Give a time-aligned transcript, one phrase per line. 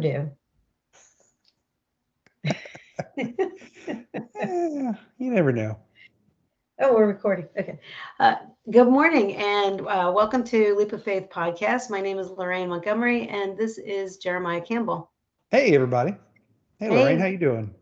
[0.00, 0.30] do.
[2.46, 2.52] Eh,
[5.18, 5.78] you never know.
[6.80, 7.48] Oh, we're recording.
[7.58, 7.78] Okay.
[8.20, 8.36] Uh,
[8.70, 11.90] good morning and uh, welcome to Leap of Faith podcast.
[11.90, 15.10] My name is Lorraine Montgomery and this is Jeremiah Campbell.
[15.50, 16.12] Hey, everybody.
[16.78, 16.90] Hey, Hey.
[16.90, 17.74] Lorraine, how you doing?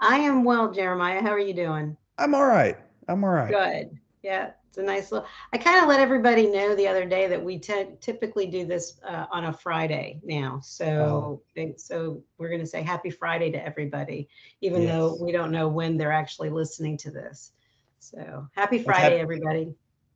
[0.00, 1.20] I am well, Jeremiah.
[1.20, 1.96] How are you doing?
[2.18, 2.76] I'm all right.
[3.08, 3.50] I'm all right.
[3.50, 3.98] Good.
[4.22, 5.28] Yeah, it's a nice little.
[5.52, 8.98] I kind of let everybody know the other day that we ty- typically do this
[9.08, 10.58] uh, on a Friday now.
[10.64, 14.28] So, they- so we're going to say Happy Friday to everybody,
[14.62, 17.52] even though we don't know when they're actually listening to this.
[18.00, 19.74] So, Happy Friday, happy- everybody.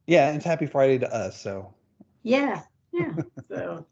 [0.09, 1.41] Yeah, it's happy Friday to us.
[1.41, 1.73] So
[2.25, 3.15] Yeah, yeah.
[3.49, 3.87] So,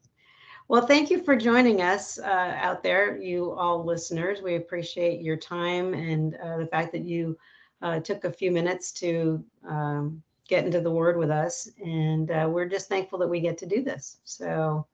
[0.67, 4.41] well, thank you for joining us uh, out there, you all listeners.
[4.41, 7.37] We appreciate your time and uh, the fact that you
[7.81, 12.47] uh, took a few minutes to um, get into the Word with us, and uh,
[12.51, 14.17] we're just thankful that we get to do this.
[14.23, 14.87] So,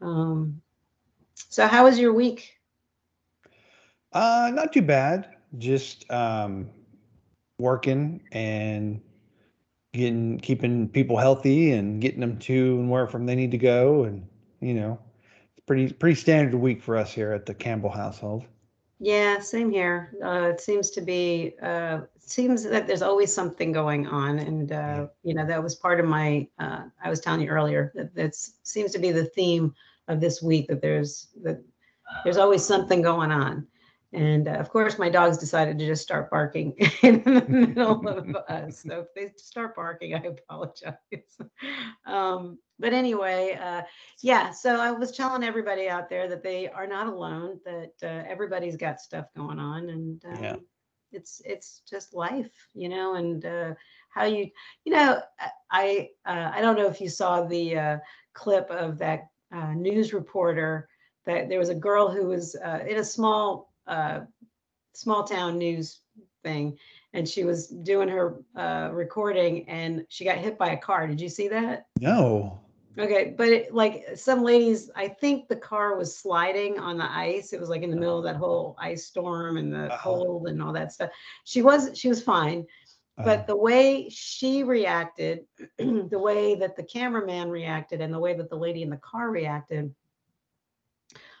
[0.00, 0.60] um,
[1.48, 2.58] so how was your week?
[4.12, 5.36] uh not too bad.
[5.58, 6.70] Just um
[7.58, 9.00] working and
[9.92, 14.04] getting keeping people healthy and getting them to and where from they need to go
[14.04, 14.26] and
[14.60, 14.98] you know
[15.56, 18.44] it's pretty pretty standard week for us here at the Campbell household.
[19.00, 20.14] Yeah, same here.
[20.24, 24.40] Uh, it seems to be, uh, seems that there's always something going on.
[24.40, 27.92] And, uh, you know, that was part of my, uh, I was telling you earlier
[27.94, 29.72] that that seems to be the theme
[30.08, 31.62] of this week that there's, that
[32.24, 33.66] there's always something going on.
[34.12, 38.34] And uh, of course, my dogs decided to just start barking in the middle of
[38.48, 38.84] us.
[38.86, 40.96] So if they start barking, I apologize.
[42.06, 43.82] um, but anyway, uh,
[44.22, 48.24] yeah, so I was telling everybody out there that they are not alone, that uh,
[48.26, 50.56] everybody's got stuff going on and um, Yeah.
[51.12, 53.74] it's it's just life, you know, and uh,
[54.08, 54.48] how you
[54.84, 55.20] you know,
[55.70, 57.98] I uh, I don't know if you saw the uh,
[58.32, 60.88] clip of that uh, news reporter
[61.26, 64.20] that there was a girl who was uh, in a small uh,
[64.94, 66.00] small town news
[66.42, 66.78] thing
[67.14, 71.06] and she was doing her uh, recording and she got hit by a car.
[71.06, 71.86] Did you see that?
[72.00, 72.60] No.
[72.98, 77.52] Okay, but it, like some ladies, I think the car was sliding on the ice.
[77.52, 79.98] It was like in the middle of that whole ice storm and the Uh-huh.
[80.02, 81.10] cold and all that stuff.
[81.44, 82.66] She was she was fine,
[83.16, 85.46] but the way she reacted,
[85.78, 89.30] the way that the cameraman reacted, and the way that the lady in the car
[89.30, 89.94] reacted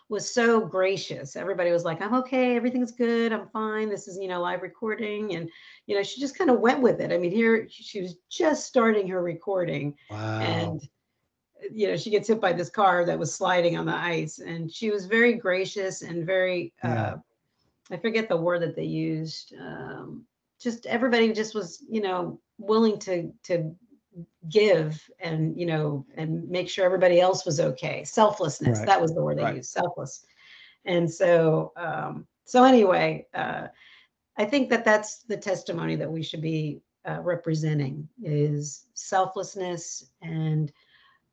[0.08, 1.36] was so gracious.
[1.36, 3.88] Everybody was like, "I'm okay, everything's good, I'm fine.
[3.88, 5.50] This is you know live recording," and
[5.86, 7.12] you know she just kind of went with it.
[7.12, 10.40] I mean, here she was just starting her recording wow.
[10.40, 10.88] and
[11.72, 14.72] you know she gets hit by this car that was sliding on the ice and
[14.72, 17.02] she was very gracious and very Yeah.
[17.02, 17.16] uh
[17.90, 20.24] i forget the word that they used um
[20.60, 23.74] just everybody just was you know willing to to
[24.50, 28.86] give and you know and make sure everybody else was okay selflessness Right.
[28.86, 29.56] that was the word they Right.
[29.56, 30.24] used selfless
[30.84, 33.66] and so um so anyway uh
[34.36, 40.72] i think that that's the testimony that we should be uh, representing is selflessness and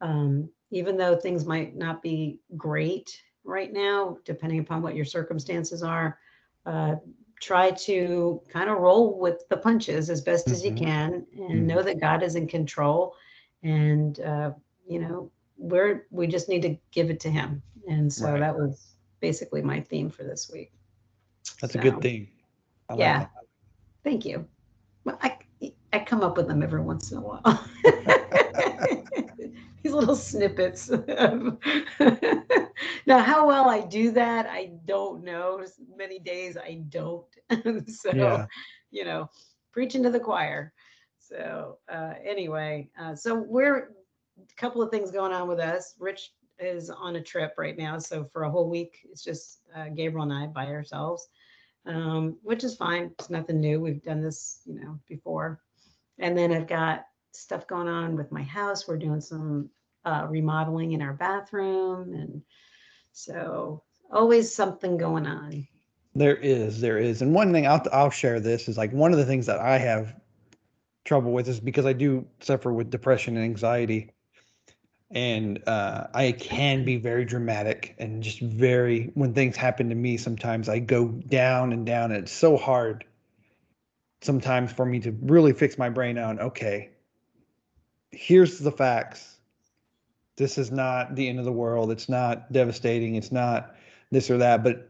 [0.02, 5.84] um, even though things might not be great right now, depending upon what your circumstances
[5.84, 6.18] are,
[6.66, 6.96] uh,
[7.42, 10.78] try to kind of roll with the punches as best as you Mhm.
[10.78, 13.16] can and know that God is in control.
[13.64, 14.54] And, uh,
[14.88, 17.62] you know, we're, we just need to give it to Him.
[17.88, 18.40] And so Right.
[18.40, 20.72] that was basically my theme for this week.
[21.62, 22.28] That's a good theme.
[22.90, 23.20] Like Yeah.
[23.20, 23.32] that.
[24.04, 24.48] Thank you.
[25.04, 25.38] Well, I,
[25.94, 27.42] I come up with them every once in a while.
[29.86, 30.90] These little snippets.
[33.06, 35.64] now, how well I do that, I don't know.
[35.96, 37.28] Many days I don't.
[37.88, 38.48] so, Yeah.
[38.90, 39.30] you know,
[39.72, 40.74] preaching to the choir.
[41.20, 43.78] So, uh, anyway, uh, so we're
[44.40, 45.94] a couple of things going on with us.
[46.00, 48.00] Rich is on a trip right now.
[48.00, 51.30] So, for a whole week, it's just uh, Gabriel and I by ourselves
[51.86, 53.12] um, which is fine.
[53.20, 53.80] It's nothing new.
[53.80, 55.62] We've done this, you know, before.
[56.18, 58.88] And then I've got stuff going on with my house.
[58.88, 59.70] We're doing some
[60.06, 62.42] uh, remodeling in our bathroom, and
[63.12, 65.68] so always something going on.
[66.14, 69.18] There is, there is, and one thing I'll I'll share this is like one of
[69.18, 70.16] the things that I have
[71.04, 74.12] trouble with is because I do suffer with depression and anxiety,
[75.12, 80.18] and uh, I can be very dramatic and just very when things happen to me.
[80.18, 83.06] Sometimes I go down and down, and it's so hard
[84.22, 86.40] sometimes for me to really fix my brain on.
[86.40, 86.90] Okay,
[88.12, 89.38] here's the facts.
[90.38, 91.92] This is not the end of the world.
[91.92, 93.16] It's not devastating.
[93.16, 93.76] It's not
[94.12, 94.90] this or that, but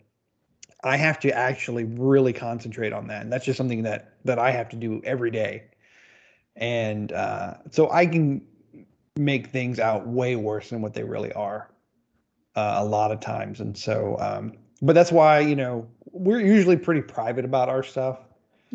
[0.84, 3.24] I have to actually really concentrate on that.
[3.24, 5.66] And that's just something that that I have to do every day.
[6.56, 8.42] And uh, so I can
[9.18, 11.70] make things out way worse than what they really are.
[12.56, 13.60] uh, a lot of times.
[13.60, 18.20] And so, um, but that's why, you know, we're usually pretty private about our stuff.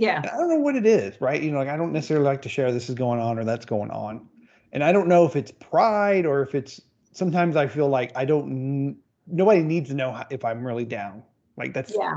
[0.01, 0.23] Yeah.
[0.33, 1.43] I don't know what it is, right?
[1.43, 3.67] You know, like I don't necessarily like to share this is going on or that's
[3.67, 4.27] going on.
[4.73, 6.81] And I don't know if it's pride or if it's
[7.13, 11.23] sometimes I feel like I don't, nobody needs to know how, if I'm really down.
[11.59, 12.17] Like that's, Yeah.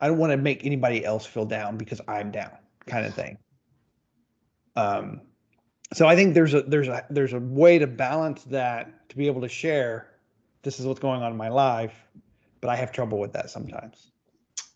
[0.00, 2.52] I don't want to make anybody else feel down because I'm down
[2.86, 3.38] kind of thing.
[4.76, 5.22] Um,
[5.94, 9.26] so I think there's a, there's a, there's a way to balance that to be
[9.26, 10.12] able to share
[10.62, 12.06] this is what's going on in my life,
[12.60, 14.12] but I have trouble with that sometimes.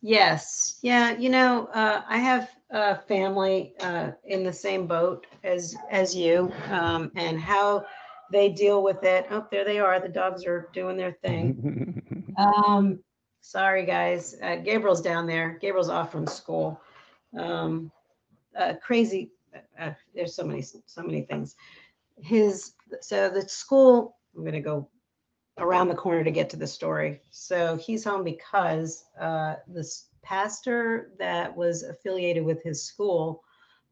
[0.03, 0.79] Yes.
[0.83, 1.17] Yeah.
[1.19, 6.53] You know, uh, I have a family uh, in the same boat as as you,
[6.71, 7.85] um, and how
[8.33, 9.27] they deal with it.
[9.31, 10.01] Oh, there they are.
[10.01, 11.97] The dogs are doing their thing.
[12.39, 13.01] Um,
[13.43, 14.35] sorry, guys.
[14.43, 15.59] Uh, Gabriel's down there.
[15.61, 16.81] Gabriel's off from school.
[17.39, 17.91] Um,
[18.59, 19.31] uh, crazy.
[19.79, 21.57] Uh, there's so many, so many things.
[22.17, 24.17] His so the school.
[24.35, 24.89] I'm gonna go
[25.61, 27.21] around the corner to get to the story.
[27.31, 33.45] So he's home because uh, this pastor that was affiliated with his school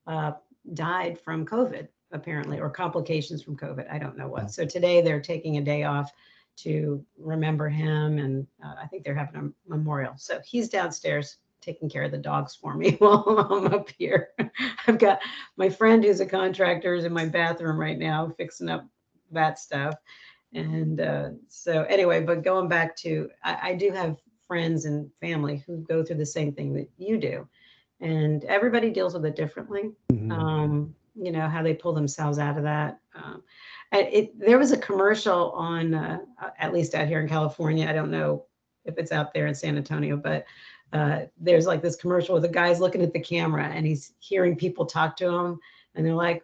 [0.07, 0.33] uh,
[0.75, 3.91] died from COVID, apparently, or complications from COVID.
[3.91, 4.51] I don't know what.
[4.51, 6.11] So today they're taking a day off
[6.59, 10.15] to remember him, and uh, I think they're having a memorial.
[10.17, 14.31] So he's downstairs taking care of the dogs for me while I'm up here.
[14.87, 15.21] I've got
[15.57, 18.87] my friend who's a contractor is in my bathroom right now fixing up
[19.31, 19.95] that stuff
[20.55, 24.17] and uh, so anyway but going back to I, I, do have
[24.47, 27.47] friends and family who go through the same thing that you do.
[28.01, 29.91] And everybody deals with it differently.
[30.11, 30.33] Mm-hmm.
[30.33, 33.01] um, you know how they pull themselves out of that.
[33.15, 33.43] Um,
[33.93, 36.21] it, there was a commercial on uh,
[36.59, 37.89] at least out here in california.
[37.89, 38.45] I don't know
[38.85, 40.47] if it's out there in san antonio but
[40.93, 44.57] uh, there's like this commercial where the guy's looking at the camera and he's hearing
[44.57, 45.59] people talk to him.
[45.95, 46.43] And they're like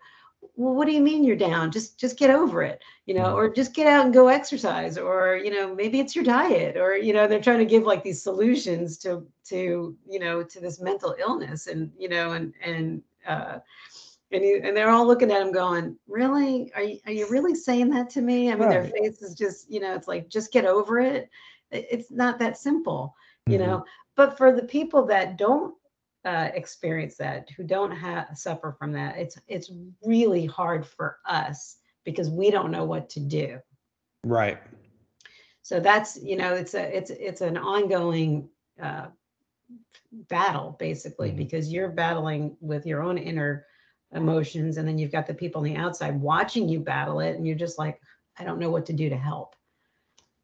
[0.56, 1.70] well what do you mean you're down?
[1.70, 5.36] Just just get over it you know or just get out and go exercise or
[5.36, 8.22] you know maybe it's your diet or you know they're trying to give like these
[8.22, 13.58] solutions to to you know to this mental illness and you know and and uh
[14.32, 16.72] and, he, and they're all looking at him going really?
[16.74, 18.50] Are you, are you really saying that to me?
[18.50, 18.70] I mean right.
[18.70, 21.28] their face is just you know it's like just get over it.
[21.70, 23.14] It's not that simple
[23.46, 23.66] you mm-hmm.
[23.66, 23.84] know
[24.16, 25.74] but for the people that don't
[26.24, 29.70] uh, experience that, who don't have suffer from that, it's it's
[30.04, 33.58] really hard for us because we don't know what to do.
[34.24, 34.58] Right.
[35.62, 38.48] So that's you know it's a it's it's an ongoing
[38.82, 39.06] uh,
[40.28, 41.38] battle basically mm-hmm.
[41.38, 43.66] because you're battling with your own inner
[44.12, 47.46] emotions and then you've got the people on the outside watching you battle it and
[47.46, 48.00] you're just like
[48.38, 49.54] I don't know what to do to help.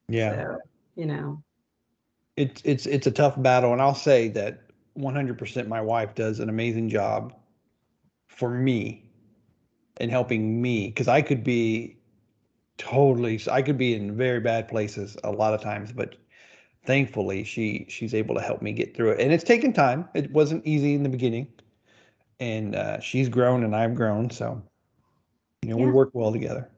[0.09, 0.35] Yeah.
[0.35, 0.59] So,
[0.97, 1.43] you know.
[2.37, 6.49] It's it's it's a tough battle and I'll say that 100% my wife does an
[6.49, 7.35] amazing job
[8.29, 9.05] for me
[9.99, 11.97] and helping me because I could be
[12.79, 16.17] totally I could be in very bad places a lot of times but
[16.85, 19.21] thankfully she she's able to help me get through it.
[19.21, 20.09] And it's taken time.
[20.15, 21.49] It wasn't easy in the beginning.
[22.39, 24.63] And uh, she's grown and I've grown so
[25.63, 25.87] you know yeah.
[25.87, 26.69] we work well together.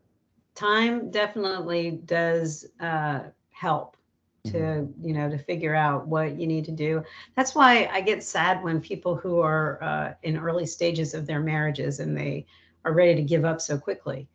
[0.54, 3.20] Time definitely does uh,
[3.50, 3.96] help
[4.44, 5.06] to mm-hmm.
[5.06, 7.02] you know to figure out what you need to do.
[7.36, 11.40] That's why i get sad when people who are uh, in early stages of their
[11.40, 12.46] marriages and they
[12.84, 14.28] are ready to give up so quickly.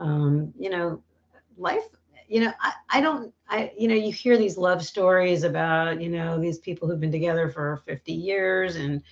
[0.00, 1.02] Um, you know
[1.56, 1.84] life
[2.28, 6.08] you know I, I don't i you know you hear these love stories about you
[6.08, 9.02] know these people who've been together for 50 years and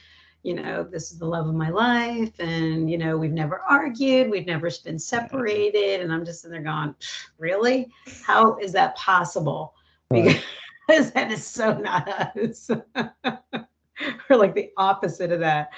[0.43, 4.31] you know this is the love of my life and you know we've never argued
[4.31, 6.95] we've never been separated and i'm just in there going
[7.39, 7.91] really?
[8.25, 9.75] How is that possible
[10.11, 10.41] because
[11.13, 12.71] that is so not us.
[14.29, 15.71] We're like the opposite of that.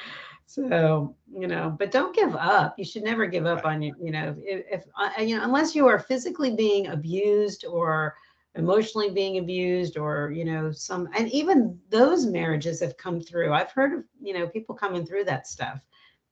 [0.47, 2.75] So, you know, but don't give up.
[2.79, 5.75] You should never give up on you, you know, if, if uh, you know, unless
[5.75, 8.15] you are physically being abused or
[8.55, 13.53] emotionally being abused or, you know, some, and even those marriages have come through.
[13.53, 15.81] I've heard of, you know, people coming through that stuff.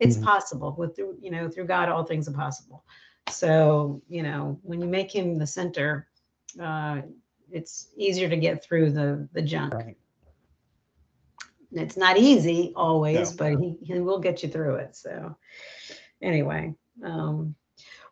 [0.01, 0.27] It's mm-hmm.
[0.27, 2.85] possible with, you know, through God, all things are possible.
[3.31, 6.09] So, you know, when you make him the center,
[6.61, 7.01] uh,
[7.53, 9.75] it's easier to get through the the junk.
[9.75, 9.97] Right.
[11.73, 13.37] It's not easy always, no.
[13.37, 14.97] but he, he will get you through it.
[14.97, 15.37] So
[16.21, 17.55] anyway, um,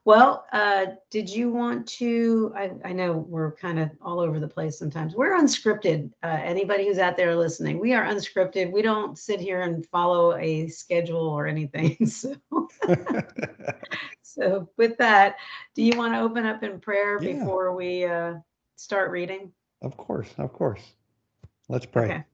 [0.08, 2.50] well, uh, did you want to?
[2.56, 5.14] I, I know we're kind of all over the place sometimes.
[5.14, 6.10] We're unscripted.
[6.22, 8.72] Uh, anybody who's out there listening, we are unscripted.
[8.72, 11.98] We don't sit here and follow a schedule or anything.
[12.08, 12.34] So,
[14.22, 15.36] so with that,
[15.74, 17.34] do you want to open up in prayer yeah.
[17.34, 18.36] before we uh,
[18.78, 19.52] start reading?
[19.82, 20.82] Of course, of course.
[21.68, 22.04] Let's pray.
[22.04, 22.24] Okay.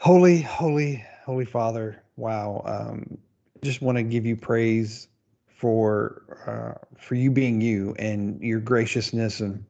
[0.00, 2.62] Holy, holy, holy Father, wow.
[2.64, 3.18] Um,
[3.62, 5.08] just want to give you praise
[5.48, 9.64] for uh, for you being you and your graciousness and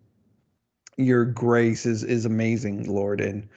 [0.97, 3.49] your grace is is amazing, Lord, and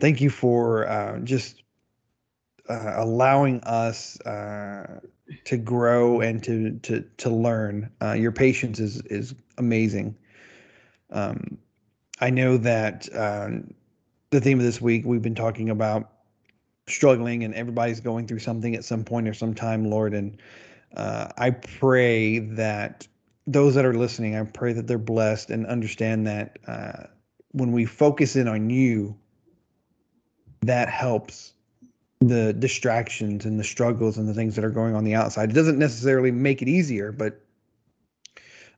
[0.00, 1.62] thank you for uh, just
[2.68, 5.00] uh, allowing us uh,
[5.44, 7.90] to grow and to to to learn.
[8.02, 10.16] Uh, your patience is is amazing.
[11.10, 11.58] Um,
[12.20, 13.74] I know that um,
[14.30, 16.10] the theme of this week we've been talking about
[16.86, 20.14] struggling, and everybody's going through something at some point or some time, Lord.
[20.14, 20.40] And
[20.96, 23.06] uh, I pray that
[23.46, 27.04] those that are listening, I pray that they're blessed and understand that uh,
[27.52, 29.16] when we focus in on you,
[30.62, 31.54] that helps
[32.20, 35.50] the distractions and the struggles and the things that are going on the outside.
[35.50, 37.40] It doesn't necessarily make it easier, but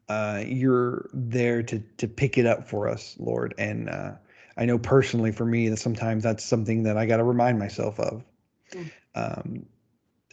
[0.08, 3.54] uh, you're there to to pick it up for us, Lord.
[3.58, 4.12] And uh,
[4.56, 7.98] I know personally for me that sometimes that's something that I got to remind myself
[8.00, 8.24] of
[8.72, 8.90] mm.
[9.14, 9.66] um,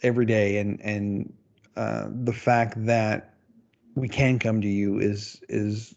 [0.02, 0.58] every day.
[0.58, 1.32] And and
[1.76, 3.34] uh, the fact that
[3.94, 5.94] we can come to you is is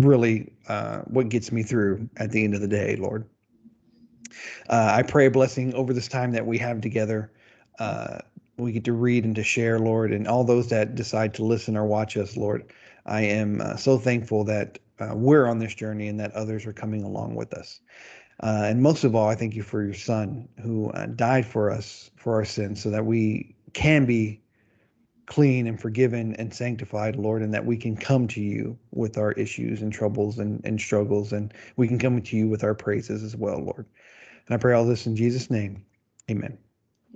[0.00, 3.26] really uh, what gets me through at the end of the day, Lord.
[4.68, 7.30] Uh, I pray a blessing over this time that we have together.
[8.56, 11.76] We get to read and to share, Lord, and all those that decide to listen
[11.76, 12.72] or watch us, Lord.
[13.06, 16.72] I am uh, so thankful that uh, we're on this journey and that others are
[16.72, 17.80] coming along with us.
[18.42, 21.70] Uh, and most of all, I thank you for your son who uh, died for
[21.70, 24.40] us for our sins so that we can be
[25.26, 29.32] clean and forgiven and sanctified, Lord, and that we can come to you with our
[29.32, 33.22] issues and troubles and, and struggles, and we can come to you with our praises
[33.22, 33.86] as well, Lord.
[34.46, 35.84] And I pray all this in Jesus' name.
[36.30, 36.58] Amen.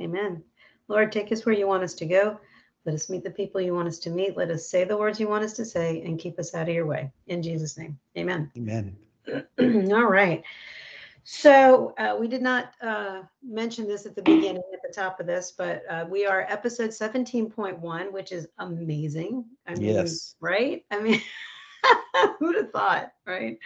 [0.01, 0.43] Amen.
[0.89, 2.39] Lord, take us where you want us to go.
[2.85, 4.37] Let us meet the people you want us to meet.
[4.37, 6.75] Let us say the words you want us to say and keep us out of
[6.75, 7.13] your way.
[7.27, 7.99] In Jesus' name.
[8.17, 8.51] Amen.
[8.57, 8.97] Amen.
[9.93, 10.43] all right.
[11.31, 15.27] So uh, we did not uh, mention this at the beginning, at the top of
[15.27, 19.45] this, but uh, we are episode 17.1, which is amazing.
[19.67, 20.37] I mean, yes.
[20.41, 20.87] right?
[20.91, 21.21] I mean,
[22.39, 23.59] who'd have thought, right?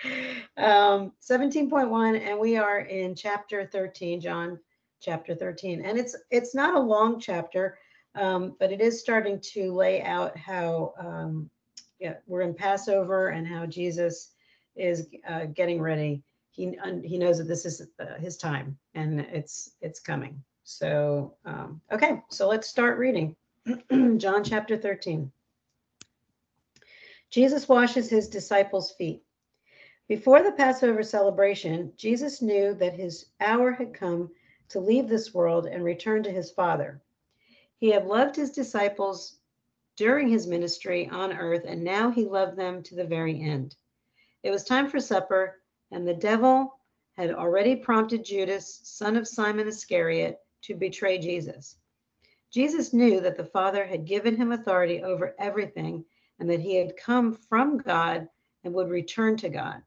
[0.56, 4.58] Um, 17.1, and we are in chapter 13, John
[5.02, 5.84] chapter 13.
[5.84, 7.78] And it's it's not a long chapter,
[8.14, 11.50] um, but it is starting to lay out how um,
[11.98, 14.30] yeah, we're in Passover and how Jesus
[14.76, 19.72] is uh, getting ready he he knows that this is uh, his time and it's
[19.80, 20.40] it's coming.
[20.64, 23.34] So um, okay, so let's start reading.
[24.18, 25.32] John chapter 13.
[27.30, 29.22] Jesus washes his disciples' feet.
[30.08, 34.30] Before the Passover celebration, Jesus knew that his hour had come
[34.72, 37.00] to leave this world and return to his Father.
[37.78, 39.36] He had loved his disciples
[39.96, 43.76] during his ministry on earth, and now he loved them to the very end.
[44.42, 45.60] It was time for supper,
[45.90, 46.78] and the devil
[47.16, 51.76] had already prompted Judas, son of Simon Iscariot, to betray Jesus.
[52.50, 56.04] Jesus knew that the Father had given him authority over everything
[56.38, 58.28] and that he had come from God
[58.64, 59.82] and would return to God.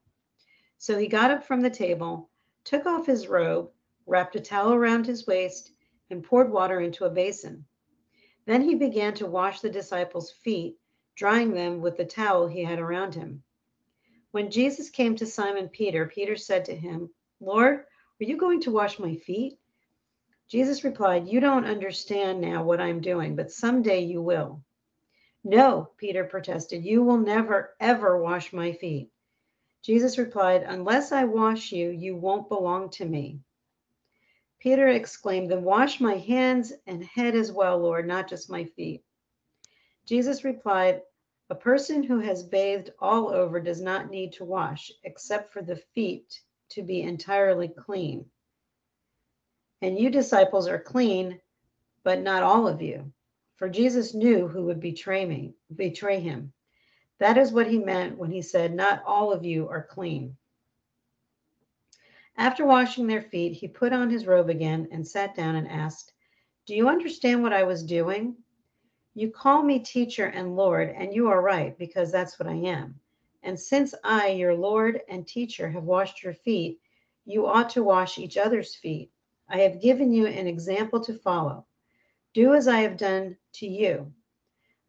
[0.78, 2.30] So he got up from the table,
[2.64, 3.70] took off his robe,
[4.06, 5.72] wrapped a towel around his waist,
[6.10, 7.66] and poured water into a basin.
[8.46, 10.78] Then he began to wash the disciples' feet,
[11.16, 13.42] drying them with the towel he had around him.
[14.30, 17.10] When Jesus came to Simon Peter, Peter said to him,
[17.40, 17.80] Lord,
[18.20, 19.58] are you going to wash my feet?
[20.48, 24.62] Jesus replied, You don't understand now what I'm doing, but someday you will.
[25.42, 29.10] No, Peter protested, You will never, ever wash my feet.
[29.82, 33.40] Jesus replied, Unless I wash you, you won't belong to me.
[34.60, 39.02] Peter exclaimed, Then wash my hands and head as well, Lord, not just my feet.
[40.06, 41.02] Jesus replied,
[41.48, 45.76] a person who has bathed all over does not need to wash, except for the
[45.76, 48.28] feet to be entirely clean.
[49.80, 51.40] And you disciples are clean,
[52.02, 53.12] but not all of you.
[53.56, 56.52] For Jesus knew who would betray me, betray him.
[57.20, 60.36] That is what he meant when he said, Not all of you are clean.
[62.38, 66.12] After washing their feet, he put on his robe again and sat down and asked,
[66.66, 68.36] Do you understand what I was doing?
[69.14, 73.00] You call me teacher and Lord, and you are right, because that's what I am.
[73.42, 76.78] And since I, your Lord and teacher, have washed your feet,
[77.24, 79.10] you ought to wash each other's feet.
[79.48, 81.64] I have given you an example to follow.
[82.34, 84.12] Do as I have done to you.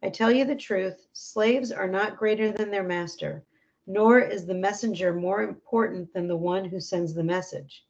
[0.02, 3.44] I tell you the truth slaves are not greater than their master,
[3.88, 7.86] nor is the messenger more important than the one who sends the message.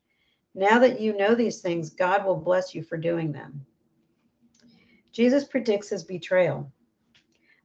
[0.54, 3.66] Now that you know these things, God will bless you for doing them.
[5.10, 6.72] Jesus predicts his betrayal.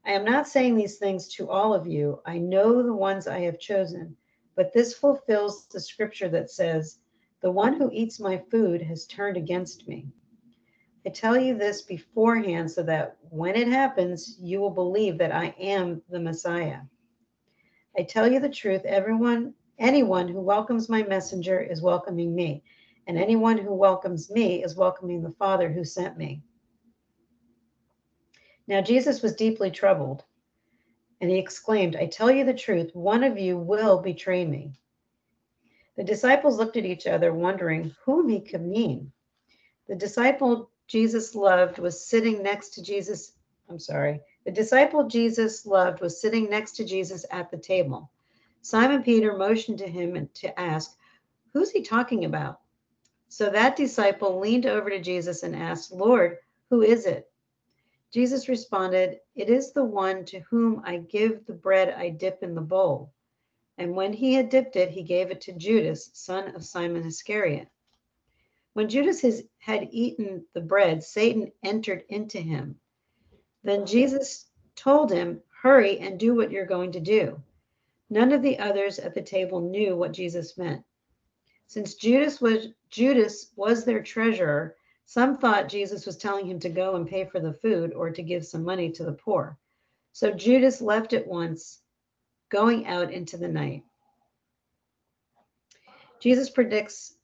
[0.04, 2.22] I am not saying these things to all of you.
[2.26, 4.18] I know the ones I have chosen,
[4.56, 6.98] but this fulfills the scripture that says,
[7.42, 10.08] The one who eats my food has turned against me.
[11.06, 15.54] I tell you this beforehand so that when it happens, you will believe that I
[15.60, 16.80] am the Messiah.
[17.98, 22.64] I tell you the truth, everyone, anyone who welcomes my messenger is welcoming me,
[23.06, 26.42] and anyone who welcomes me is welcoming the Father who sent me.
[28.68, 30.24] Now Jesus was deeply troubled,
[31.22, 34.74] and he exclaimed, I tell you the truth, one of you will betray me.
[35.96, 39.12] The disciples looked at each other, wondering whom he could mean.
[39.88, 43.34] The disciple Jesus loved was sitting next to Jesus.
[43.70, 44.22] I'm sorry.
[44.46, 48.12] The disciple Jesus loved was sitting next to Jesus at the table.
[48.62, 50.98] Simon Peter motioned to him to ask,
[51.54, 52.60] Who's he talking about?
[53.30, 56.38] So that disciple leaned over to Jesus and asked, Lord,
[56.70, 57.32] who is it?
[58.12, 62.54] Jesus responded, It is the one to whom I give the bread I dip in
[62.54, 63.14] the bowl.
[63.78, 67.70] And when he had dipped it, he gave it to Judas, son of Simon Iscariot.
[68.74, 69.24] When Judas
[69.60, 72.80] had eaten the bread, Satan entered into him.
[73.64, 77.42] Then Jesus told him, Hurry and do what you're going to do.
[78.10, 80.84] None of the others at the table knew what Jesus meant.
[81.68, 86.96] Since Judas was Judas was their treasurer, some thought Jesus was telling him to go
[86.96, 89.58] and pay for the food or to give some money to the poor.
[90.12, 91.82] So Judas left at once
[92.50, 93.84] going out into the night.
[96.20, 97.16] Jesus predicts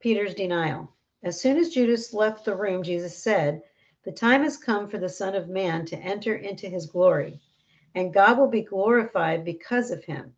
[0.00, 0.92] Peter's denial.
[1.22, 3.62] As soon as Judas left the room, Jesus said,
[4.04, 7.40] The time has come for the Son of Man to enter into his glory,
[7.94, 10.34] and God will be glorified because of him.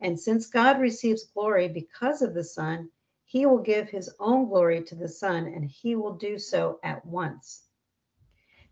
[0.00, 2.90] And since God receives glory because of the Son,
[3.26, 7.04] he will give his own glory to the Son, and he will do so at
[7.04, 7.68] once.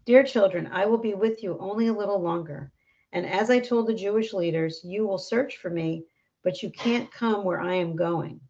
[0.06, 2.72] Dear children, I will be with you only a little longer.
[3.12, 6.06] And as I told the Jewish leaders, you will search for me,
[6.42, 8.40] but you can't come where I am going.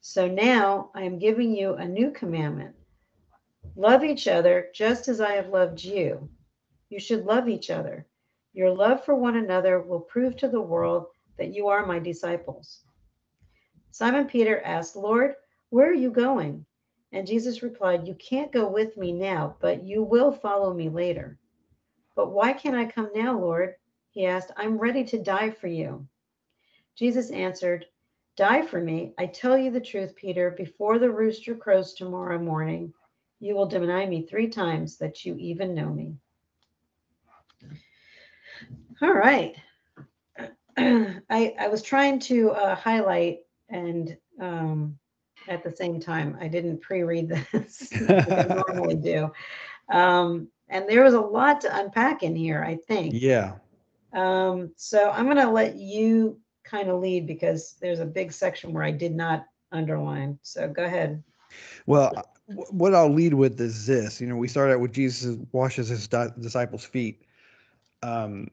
[0.00, 2.74] So now I am giving you a new commandment
[3.80, 6.28] love each other just as I have loved you.
[6.90, 8.06] You should love each other.
[8.52, 11.06] Your love for one another will prove to the world
[11.38, 12.84] that you are my disciples.
[13.90, 15.34] Simon Peter asked, Lord,
[15.70, 16.66] where are you going?
[17.12, 21.38] And Jesus replied, You can't go with me now, but you will follow me later.
[22.14, 23.76] But why can't I come now, Lord?
[24.10, 24.52] He asked.
[24.58, 26.06] I'm ready to die for you.
[26.96, 27.86] Jesus answered,
[28.36, 29.14] Die for me.
[29.18, 30.50] I tell you the truth, Peter.
[30.50, 32.92] Before the rooster crows tomorrow morning,
[33.40, 36.14] you will deny me three times that you even know me.
[39.02, 39.56] All right.
[40.76, 43.38] I, I was trying to uh, highlight
[43.70, 44.98] and um,
[45.48, 49.32] at the same time, I didn't pre-read this I normally do.
[49.90, 53.14] Um, and there was a lot to unpack in here, I think.
[53.16, 53.54] Yeah.
[54.12, 58.72] Um, so I'm going to let you kind of lead because there's a big section
[58.72, 60.38] where I did not underline.
[60.42, 61.22] So go ahead.
[61.86, 62.12] Well,
[62.50, 64.20] what I'll lead with is this.
[64.20, 67.22] You know, we start out with Jesus washes his disciples' feet.
[68.02, 68.48] Um,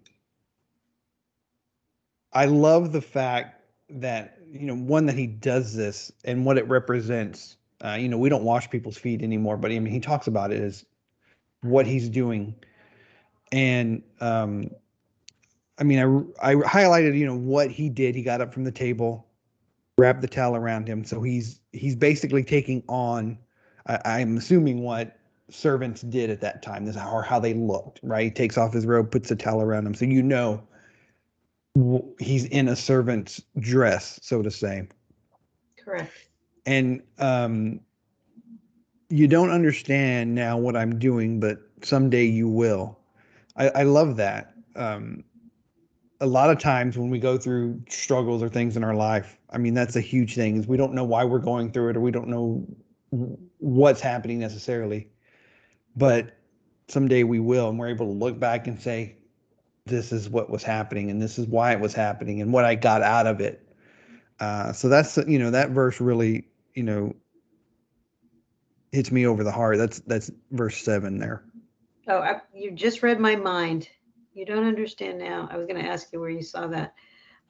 [2.33, 6.67] I love the fact that you know one that he does this and what it
[6.67, 7.57] represents.
[7.83, 10.51] Uh, you know, we don't wash people's feet anymore, but I mean, he talks about
[10.51, 10.85] it as
[11.61, 12.55] what he's doing.
[13.51, 14.71] And um,
[15.77, 18.15] I mean, I I highlighted, you know, what he did.
[18.15, 19.27] He got up from the table,
[19.97, 21.03] wrapped the towel around him.
[21.03, 23.37] So he's he's basically taking on.
[23.87, 25.17] I, I'm assuming what
[25.49, 26.85] servants did at that time.
[26.85, 28.25] This is how, how they looked, right?
[28.25, 30.61] He takes off his robe, puts a towel around him, so you know
[32.19, 34.87] he's in a servant's dress, so to say.
[35.83, 36.11] Correct.
[36.65, 37.79] And um,
[39.09, 42.99] you don't understand now what I'm doing, but someday you will.
[43.55, 44.53] I, I love that.
[44.75, 45.23] Um,
[46.19, 49.59] a lot of times when we go through struggles or things in our life, I
[49.59, 52.01] mean, that's a huge thing is we don't know why we're going through it or
[52.01, 52.65] we don't know
[53.09, 55.09] what's happening necessarily.
[55.95, 56.37] But
[56.87, 59.17] someday we will, and we're able to look back and say,
[59.87, 62.75] this is what was happening and this is why it was happening and what I
[62.75, 63.63] got out of it.
[64.39, 67.15] Uh, so that's you know that verse really you know
[68.91, 69.77] hits me over the heart.
[69.77, 71.43] That's that's verse seven there.
[72.07, 73.89] Oh, I, you just read my mind.
[74.33, 75.49] You don't understand now.
[75.51, 76.93] I was going to ask you where you saw that.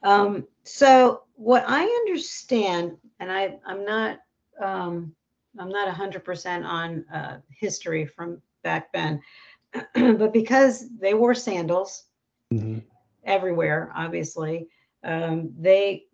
[0.02, 4.20] Um, so what I understand, and I I'm not
[4.62, 5.14] um,
[5.58, 9.20] I'm not hundred percent on uh, history from back then,
[9.94, 12.04] but because they wore sandals
[12.52, 12.78] mm-hmm.
[13.24, 14.68] everywhere, obviously.
[15.04, 16.04] Um, they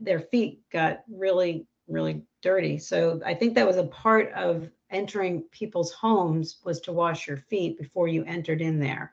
[0.00, 2.78] their feet got really, really dirty.
[2.78, 7.36] So I think that was a part of entering people's homes was to wash your
[7.36, 9.12] feet before you entered in there.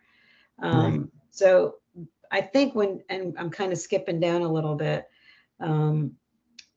[0.62, 1.10] Um, right.
[1.30, 1.75] So
[2.32, 5.08] I think when, and I'm kind of skipping down a little bit,
[5.60, 6.13] um,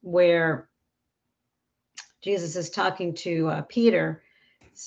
[0.03, 0.68] where
[2.23, 4.23] Jesus is talking to uh, Peter,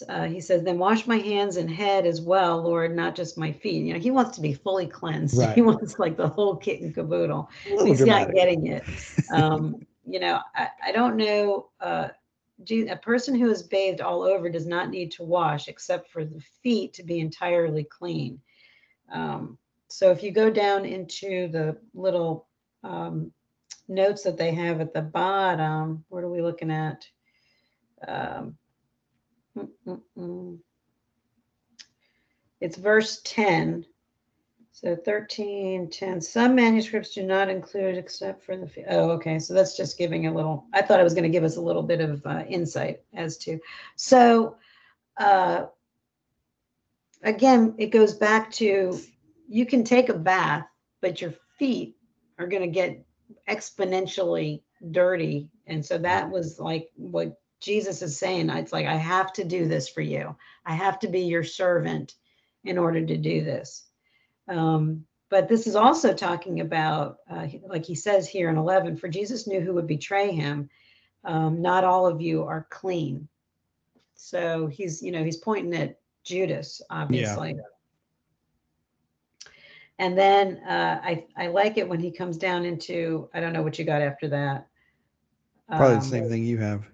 [0.10, 3.52] uh, he says, then wash my hands and head as well, Lord, not just my
[3.52, 3.84] feet.
[3.84, 5.38] You know, he wants to be fully cleansed.
[5.40, 5.56] Right.
[5.56, 7.50] He wants like the whole kit and caboodle.
[7.84, 8.84] He's not getting it.
[9.34, 11.70] Um, you know, I, I don't know.
[11.80, 12.10] Uh,
[12.70, 16.40] a person who is bathed all over does not need to wash except for the
[16.62, 18.40] feet to be entirely clean.
[19.12, 22.48] Um, so if you go down into the little
[22.84, 23.32] um,
[23.88, 27.08] notes that they have at the bottom, what are we looking at?
[28.08, 28.58] Um,
[29.58, 30.60] mm, mm, mm.
[32.62, 33.86] It's verse 10.
[34.72, 36.22] So 13, 10.
[36.22, 38.70] Some manuscripts do not include except for the.
[38.90, 39.40] Oh, okay.
[39.40, 40.66] So that's just giving a little.
[40.74, 43.38] I thought I was going to give us a little bit of uh, insight as
[43.38, 43.58] to.
[43.96, 44.58] So
[45.18, 45.68] uh,
[47.24, 49.00] again, it goes back to
[49.48, 50.66] you can take a bath,
[51.02, 51.96] but your feet
[52.38, 53.06] are going to get
[53.48, 55.50] exponentially dirty.
[55.68, 58.50] And so that was like what Jesus is saying.
[58.50, 60.36] It's like, I have to do this for you.
[60.66, 62.16] I have to be your servant
[62.64, 63.86] in order to do this.
[64.48, 69.08] Um, but this is also talking about, uh, like he says here in 11, for
[69.08, 70.70] Jesus knew who would betray him.
[71.24, 73.28] Um, not all of you are clean.
[74.14, 77.50] So he's, you know, he's pointing at Judas, obviously.
[77.50, 77.62] Yeah.
[79.98, 83.64] And then uh, I, I like it when he comes down into, I don't know
[83.64, 84.68] what you got after that.
[85.68, 86.86] Probably Um, the same thing you have.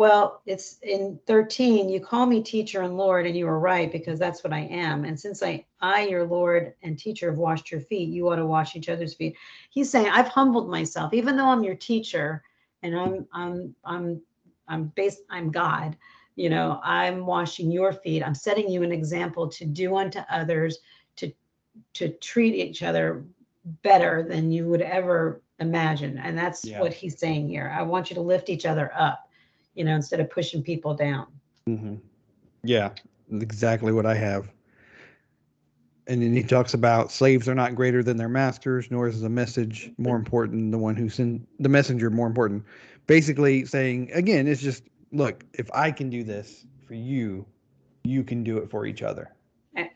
[0.00, 4.18] Well, it's in 13, you call me teacher and Lord, and you are right, because
[4.18, 5.04] that's what I am.
[5.04, 8.46] And since I, I, your Lord and teacher, have washed your feet, you ought to
[8.46, 9.36] wash each other's feet.
[9.68, 12.42] He's saying, I've humbled myself, even though I'm your teacher
[12.82, 14.22] and I'm, I'm, I'm,
[14.68, 15.98] I'm based, I'm God,
[16.34, 18.22] you know, I'm washing your feet.
[18.22, 20.78] I'm setting you an example to do unto others,
[21.16, 21.30] to,
[21.92, 23.22] to treat each other
[23.82, 26.16] better than you would ever imagine.
[26.16, 26.80] And that's Yeah.
[26.80, 27.70] what he's saying here.
[27.76, 29.26] I want you to lift each other up
[29.74, 31.26] you know, instead of pushing people down.
[31.66, 31.94] hmm
[32.64, 32.90] Yeah,
[33.30, 34.50] exactly what I have.
[36.06, 39.28] And then he talks about slaves are not greater than their masters, nor is the
[39.28, 42.64] message more important than the one who sent the messenger more important.
[43.06, 47.46] Basically saying again, it's just look, if I can do this for you,
[48.04, 49.30] you can do it for each other.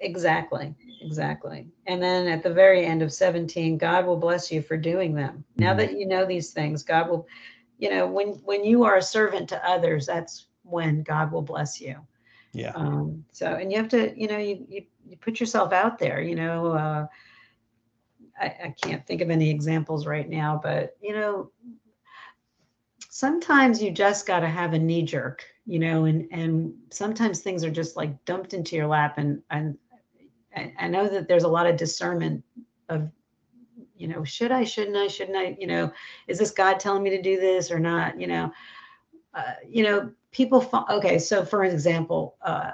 [0.01, 1.67] Exactly, exactly.
[1.87, 5.45] And then at the very end of 17, God will bless you for doing them.
[5.57, 5.79] Now Mhm.
[5.79, 7.27] that you know these things, God will,
[7.79, 11.81] you know, when when you are a servant to others, that's when God will bless
[11.81, 11.97] you.
[12.53, 12.73] Yeah.
[12.75, 16.21] Um, so, and you have to, you know, you you, you put yourself out there.
[16.21, 17.07] You know, uh,
[18.41, 21.51] I, I can't think of any examples right now, but you know,
[23.11, 27.65] sometimes you just got to have a knee jerk, you know, and and sometimes things
[27.65, 29.77] are just like dumped into your lap, and and
[30.57, 32.45] I, I know that there's a lot of discernment
[32.89, 33.11] of,
[34.05, 35.91] you know, should I, shouldn't I, shouldn't I, you know,
[36.29, 38.53] is this God telling me to do this or not, you know,
[39.33, 40.61] uh, you know, people.
[40.61, 42.73] Fa- okay, so for example, uh,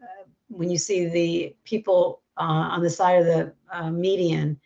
[0.00, 4.60] uh, when you see the people uh, on the side of the uh, median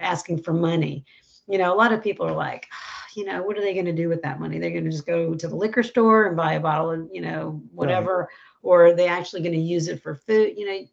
[0.00, 1.04] asking for money,
[1.46, 3.84] you know, a lot of people are like, "Ah, you know, what are they going
[3.84, 4.58] to do with that money?
[4.58, 7.20] They're going to just go to the liquor store and buy a bottle of, you
[7.20, 8.30] know, whatever,
[8.62, 10.54] or are they actually going to use it for food?
[10.56, 10.86] You know,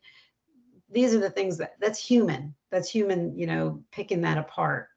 [0.91, 2.56] these are the things that that's human.
[2.71, 4.89] That's human, you know, picking that apart.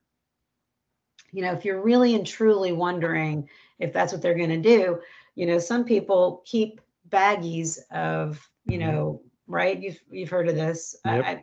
[1.33, 5.01] You know, if you're really and truly wondering if that's what they're going to do,
[5.35, 8.81] you know, some people keep baggies of, you Mhm.
[8.81, 9.81] know, right?
[9.81, 10.95] You've you've heard of this.
[11.05, 11.25] Yep.
[11.25, 11.43] I,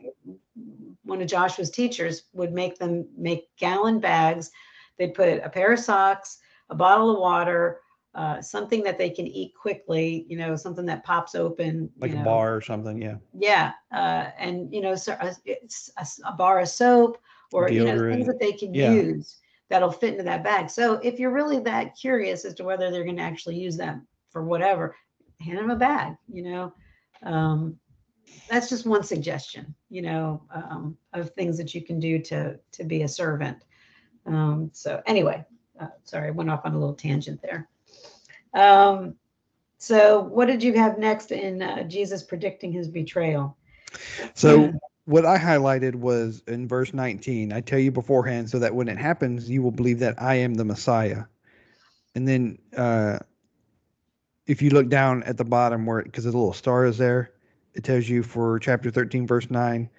[1.03, 4.51] one of Joshua's teachers would make them make gallon bags.
[4.97, 6.39] They'd put a pair of socks,
[6.69, 7.81] a bottle of water,
[8.15, 10.25] uh, something that they can eat quickly.
[10.27, 11.89] You know, something that pops open.
[11.99, 13.01] Like you a bar or something.
[13.01, 13.15] Yeah.
[13.37, 17.19] Yeah, uh, and you know, so a, it's a, s- a bar of soap
[17.53, 18.93] or you know things that they can Yeah.
[18.93, 19.37] use
[19.69, 20.69] that'll fit into that bag.
[20.69, 23.99] So if you're really that curious as to whether they're going to actually use that
[24.31, 24.95] for whatever,
[25.39, 26.15] hand them a bag.
[26.27, 26.73] You know,
[27.23, 27.79] um,
[28.49, 29.73] that's just one suggestion.
[29.89, 33.63] You know, um, of things that you can do to to be a servant.
[34.25, 35.45] Um, so anyway,
[35.79, 37.69] uh, sorry, I went off on a little tangent there.
[38.53, 39.15] Um,
[39.77, 43.57] so what did you have next in uh, Jesus predicting his betrayal?
[44.33, 44.73] So
[45.05, 48.97] what I highlighted was in verse 19, I tell you beforehand so that when it
[48.97, 51.23] happens, you will believe that I am the Messiah.
[52.13, 53.19] And then uh,
[54.45, 57.31] if you look down at the bottom where, because the little star is there,
[57.73, 59.89] it tells you for chapter 13, verse 9,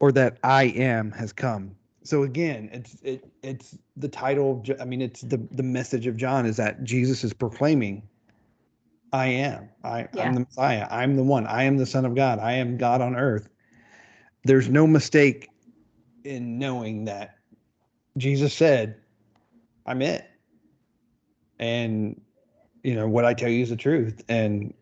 [0.00, 1.75] or that I am has come.
[2.06, 4.62] So again, it's it it's the title.
[4.68, 8.02] Of, I mean, it's the the message of John is that Jesus is proclaiming,
[9.12, 9.68] "I am.
[9.82, 10.22] I, Yeah.
[10.22, 10.86] I'm the Messiah.
[10.88, 11.46] I'm the one.
[11.48, 12.38] I am the Son of God.
[12.38, 13.48] I am God on earth."
[14.44, 15.48] There's no mistake
[16.22, 17.38] in knowing that
[18.16, 18.94] Jesus said,
[19.84, 20.24] "I'm it,"
[21.58, 22.20] and
[22.84, 24.22] you know what I tell you is the truth.
[24.28, 24.72] And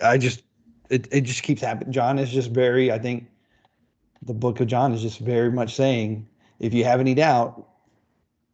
[0.00, 0.44] I just
[0.88, 1.92] it, it just keeps happening.
[1.92, 3.26] John is just very, I think
[4.22, 6.28] the book of John is just very much saying,
[6.58, 7.66] if you have any doubt,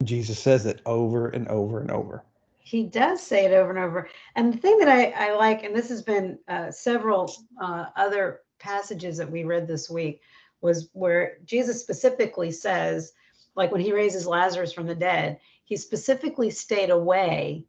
[0.03, 2.23] Jesus says it over and over and over.
[2.59, 4.09] He does say it over and over.
[4.35, 8.41] And the thing that I, I like, and this has been uh, several uh, other
[8.59, 10.21] passages that we read this week,
[10.61, 13.13] was where Jesus specifically says,
[13.55, 17.65] like when he raises Lazarus from the dead, he specifically stayed away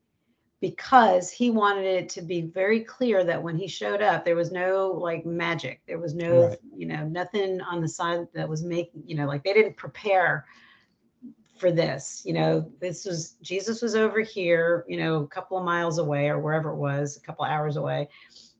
[0.60, 4.50] because he wanted it to be very clear that when he showed up, there was
[4.50, 5.80] no like magic.
[5.86, 6.58] There was no, right.
[6.74, 10.46] you know, nothing on the side that was making, you know, like they didn't prepare
[11.58, 12.22] for this.
[12.24, 16.28] You know, this was Jesus was over here, you know, a couple of miles away
[16.28, 18.08] or wherever it was, a couple of hours away.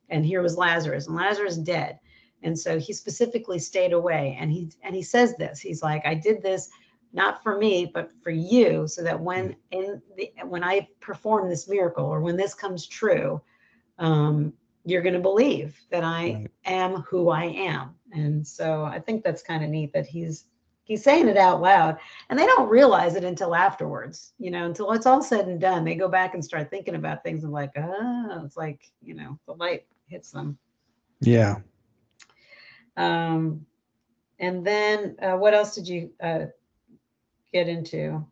[0.09, 1.99] And here was Lazarus, and Lazarus dead.
[2.45, 4.37] And so he specifically stayed away.
[4.41, 5.59] And he and he says this.
[5.59, 6.71] He's like, I did this
[7.13, 9.81] not for me, but for you, so that when mm-hmm.
[9.81, 13.41] in the when I perform this miracle or when this comes true,
[13.99, 14.53] um,
[14.85, 16.51] you're going to believe that I right.
[16.65, 17.95] am who I am.
[18.13, 20.45] And so I think that's kind of neat that he's
[20.85, 24.33] he's saying it out loud, and they don't realize it until afterwards.
[24.39, 27.23] You know, until it's all said and done, they go back and start thinking about
[27.23, 30.59] things and like, oh, it's like you know, the light hits them.
[31.21, 31.57] Yeah.
[32.97, 33.65] Um,
[34.41, 36.47] and then uh, what else did you uh,
[37.53, 38.25] get into.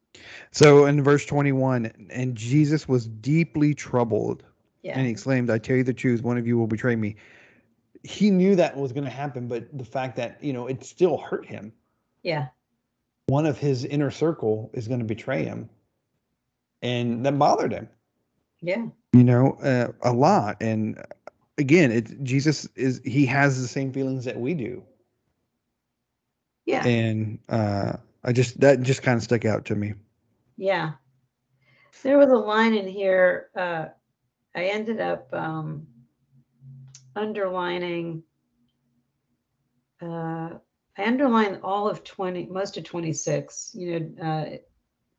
[0.50, 4.44] So in verse 21, and Jesus was deeply troubled.
[4.83, 4.96] Yeah.
[4.96, 7.16] And he exclaimed, I tell you the truth, one of you will betray me.
[8.02, 11.18] He knew that was going to happen, but the fact that, you know, it still
[11.18, 11.72] hurt him.
[12.22, 12.48] Yeah.
[13.26, 15.68] One of his inner circle is going to betray him.
[16.83, 17.88] And that bothered him.
[18.61, 18.87] Yeah.
[19.12, 20.59] You know, uh, a lot.
[20.61, 21.05] And
[21.59, 24.83] again, it Jesus is he has the same feelings that we do.
[26.64, 26.87] Yeah.
[26.87, 27.94] And uh
[28.26, 29.94] I just that just kind of stuck out to me.
[30.56, 30.92] Yeah.
[32.02, 33.48] There was a line in here.
[33.56, 33.86] Uh,
[34.54, 35.86] I ended up um,
[37.14, 38.24] underlining.
[40.02, 40.50] Uh,
[40.98, 44.56] I underlined all of 20, most of 26, you know, uh,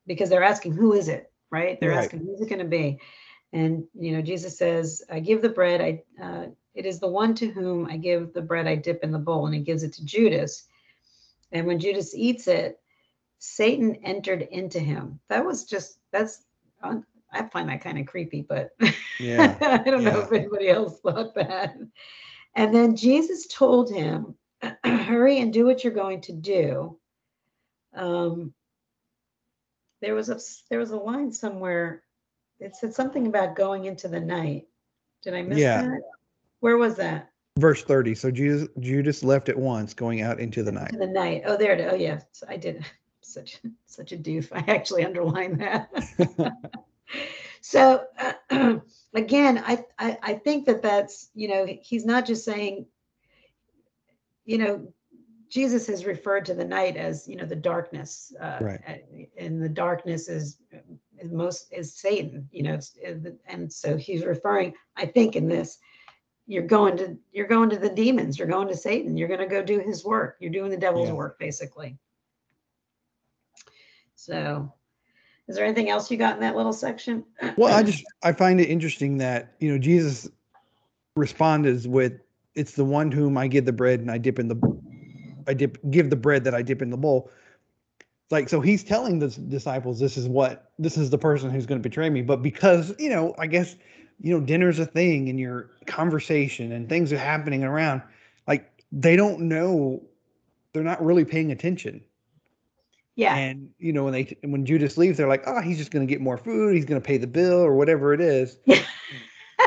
[0.06, 1.32] because they're asking, who is it?
[1.50, 1.80] Right?
[1.80, 2.04] They're right.
[2.04, 3.00] asking, who's it going to be?
[3.54, 5.82] And, you know, Jesus says, I give the bread.
[5.82, 9.12] I, uh, it is the one to whom I give the bread I dip in
[9.12, 10.66] the bowl, and he gives it to Judas.
[11.52, 12.80] And when Judas eats it,
[13.40, 15.20] Satan entered into him.
[15.30, 16.44] That was just that's
[16.82, 18.72] I find that kind of creepy, but
[19.20, 20.12] yeah, I don't yeah.
[20.12, 21.76] know if anybody else thought that.
[22.56, 24.36] And then Jesus told him,
[24.84, 26.98] "Hurry and do what you're going to do."
[27.94, 28.54] Um,
[30.02, 32.04] there was a there was a line somewhere.
[32.60, 34.68] It said something about going into the night.
[35.24, 35.84] Did I miss yeah.
[35.84, 36.02] that?
[36.60, 37.30] Where was that?
[37.60, 38.16] Verse 30.
[38.16, 40.94] So Judas, Judas left at once, going out into the night.
[40.94, 41.44] Into the night.
[41.46, 41.92] Oh, there it is.
[41.92, 42.20] Oh, yeah.
[42.32, 42.84] So I did
[43.28, 44.50] such such a doof.
[44.52, 45.90] I actually underline that.
[47.62, 48.78] so uh,
[49.14, 52.86] again, I, I I think that that's you know he's not just saying,
[54.46, 54.94] you know,
[55.50, 59.04] Jesus has referred to the night as you know the darkness, uh, right.
[59.38, 60.58] and the darkness is
[61.32, 62.80] most is Satan, you know,
[63.48, 64.74] and so he's referring.
[64.96, 65.78] I think in this,
[66.48, 69.48] you're going to you're going to the demons, you're going to Satan, you're going to
[69.48, 71.16] go do his work, you're doing the devil's yeah.
[71.16, 71.98] work basically.
[74.28, 74.74] So
[75.48, 77.24] is there anything else you got in that little section?
[77.58, 80.30] well, I just I find it interesting that, you know, Jesus
[81.16, 82.20] responded with
[82.54, 84.82] it's the one whom I give the bread and I dip in the
[85.48, 87.32] I dip give the bread that I dip in the bowl.
[88.30, 91.82] Like so he's telling the disciples this is what this is the person who's going
[91.82, 93.78] to betray me, but because, you know, I guess
[94.20, 98.02] you know, dinner's a thing and your conversation and things are happening around,
[98.46, 100.04] like they don't know
[100.74, 102.04] they're not really paying attention
[103.18, 103.36] yeah.
[103.36, 106.10] And you know when they when Judas leaves, they're like, oh, he's just going to
[106.12, 106.76] get more food.
[106.76, 108.60] He's going to pay the bill or whatever it is.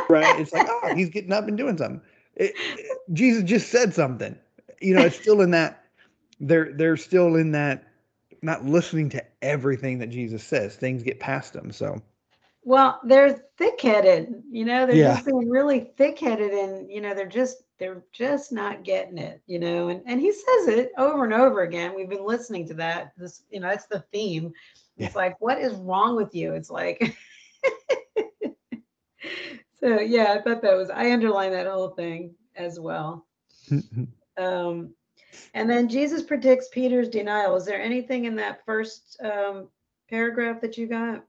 [0.08, 0.40] right?
[0.40, 2.00] It's like, oh, he's getting up and doing something.
[2.36, 4.38] It, it, Jesus just said something.
[4.80, 5.84] You know, it's still in that.
[6.38, 7.88] They're they're still in that,
[8.40, 10.76] not listening to everything that Jesus says.
[10.76, 11.72] Things get past them.
[11.72, 12.00] So.
[12.62, 14.44] Well, they're thick-headed.
[14.48, 15.14] You know, they're yeah.
[15.14, 19.58] just being really thick-headed, and you know, they're just they're just not getting it, you
[19.58, 19.88] know.
[19.88, 21.96] And and he says it over and over again.
[21.96, 23.12] We've been listening to that.
[23.16, 24.52] This, you know, that's the theme.
[24.96, 25.20] It's yeah.
[25.20, 26.54] like, what is wrong with you?
[26.54, 27.16] It's like
[29.80, 33.26] so yeah, I thought that was I underlined that whole thing as well.
[34.36, 34.94] um
[35.54, 37.56] and then Jesus predicts Peter's denial.
[37.56, 39.68] Is there anything in that first um,
[40.08, 41.24] paragraph that you got?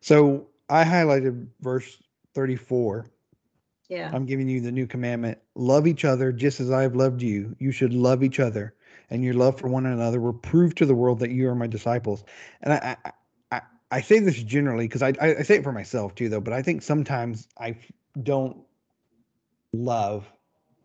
[0.00, 1.98] So I highlighted verse
[2.34, 3.06] 34
[3.92, 4.10] yeah.
[4.12, 5.38] I'm giving you the new commandment.
[5.54, 7.54] Love each other just as I have loved you.
[7.58, 8.74] You should love each other.
[9.10, 11.66] And your love for one another will prove to the world that you are my
[11.66, 12.24] disciples.
[12.62, 13.12] And I I,
[13.56, 16.54] I, I say this generally because I, I say it for myself too, though, but
[16.54, 17.76] I think sometimes I
[18.22, 18.56] don't
[19.74, 20.30] love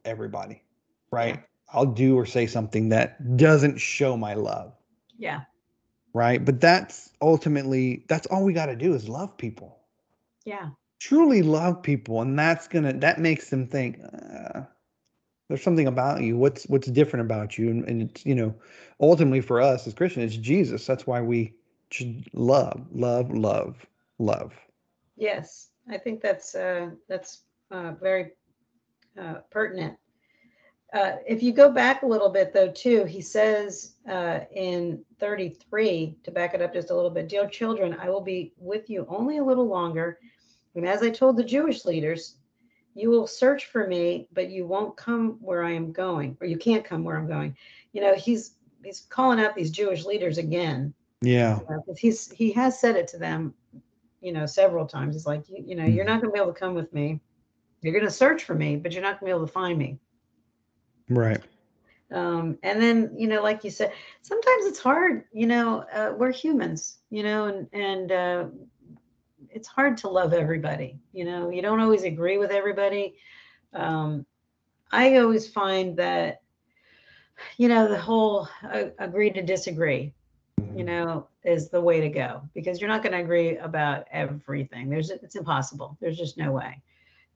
[0.03, 0.63] everybody,
[1.11, 1.43] right?
[1.73, 4.73] I'll do or say something that doesn't show my love,
[5.17, 5.41] Yeah.
[6.13, 6.43] right?
[6.43, 9.79] But that's ultimately that's all we got to do is love people.
[10.45, 10.69] Yeah.
[10.99, 14.61] Truly love people and that's to that makes them think uh,
[15.47, 16.37] there's something about you.
[16.37, 18.55] What's what's different about you and, and it's, you know,
[18.99, 20.85] ultimately for us as Christians, it's Jesus.
[20.85, 21.53] That's why we
[21.91, 23.85] should love, love, love,
[24.19, 24.53] love.
[25.15, 25.69] Yes.
[25.89, 28.31] I think that's uh, that's uh, very
[29.19, 29.97] uh, pertinent.
[30.93, 36.15] Uh, if you go back a little bit, though, too, he says uh, in 33,
[36.23, 39.05] to back it up just a little bit, Dear children, I will be with you
[39.09, 40.19] only a little longer.
[40.77, 42.37] And as I told the Jewish leaders,
[42.93, 46.57] you will search for me, but you won't come where I am going, or you
[46.57, 47.55] can't come where I'm going.
[47.93, 50.93] You know, he's he's calling out these Jewish leaders again.
[51.21, 51.59] Yeah.
[51.59, 53.53] you know, he's he has said it to them,
[54.21, 55.15] you know, several times.
[55.15, 57.19] He's like, you, you know, you're not gonna be able to come with me.
[57.81, 59.99] You're gonna search for me, but you're not gonna be able to find me.
[61.09, 61.41] Right.
[62.11, 66.31] Um, and then, you know, like you said, sometimes it's hard, you know, uh, we're
[66.31, 68.45] humans, you know, and, and, uh,
[69.51, 73.15] it's hard to love everybody, you know, you don't always agree with everybody.
[73.73, 74.25] Um,
[74.91, 76.41] I always find that,
[77.57, 80.13] you know, the whole uh, agree to disagree,
[80.75, 84.89] you know, is the way to go because you're not going to agree about everything.
[84.89, 85.97] There's, it's impossible.
[85.99, 86.81] There's just no way.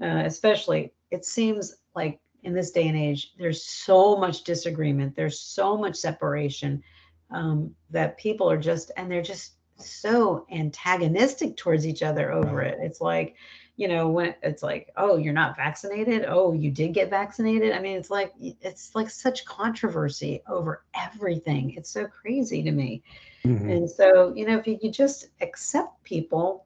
[0.01, 5.39] Uh, especially, it seems like in this day and age, there's so much disagreement, there's
[5.39, 6.81] so much separation
[7.29, 9.53] um, that people are just, and they're just
[9.89, 12.77] so antagonistic towards each other over it.
[12.81, 13.35] It's like,
[13.77, 16.25] you know, when it's like, oh, you're not vaccinated.
[16.27, 17.71] Oh, you did get vaccinated.
[17.73, 21.73] I mean, it's like, it's like such controversy over everything.
[21.75, 23.01] It's so crazy to me.
[23.45, 23.71] Mhm.
[23.71, 26.65] And so, you know, if you, you just accept people,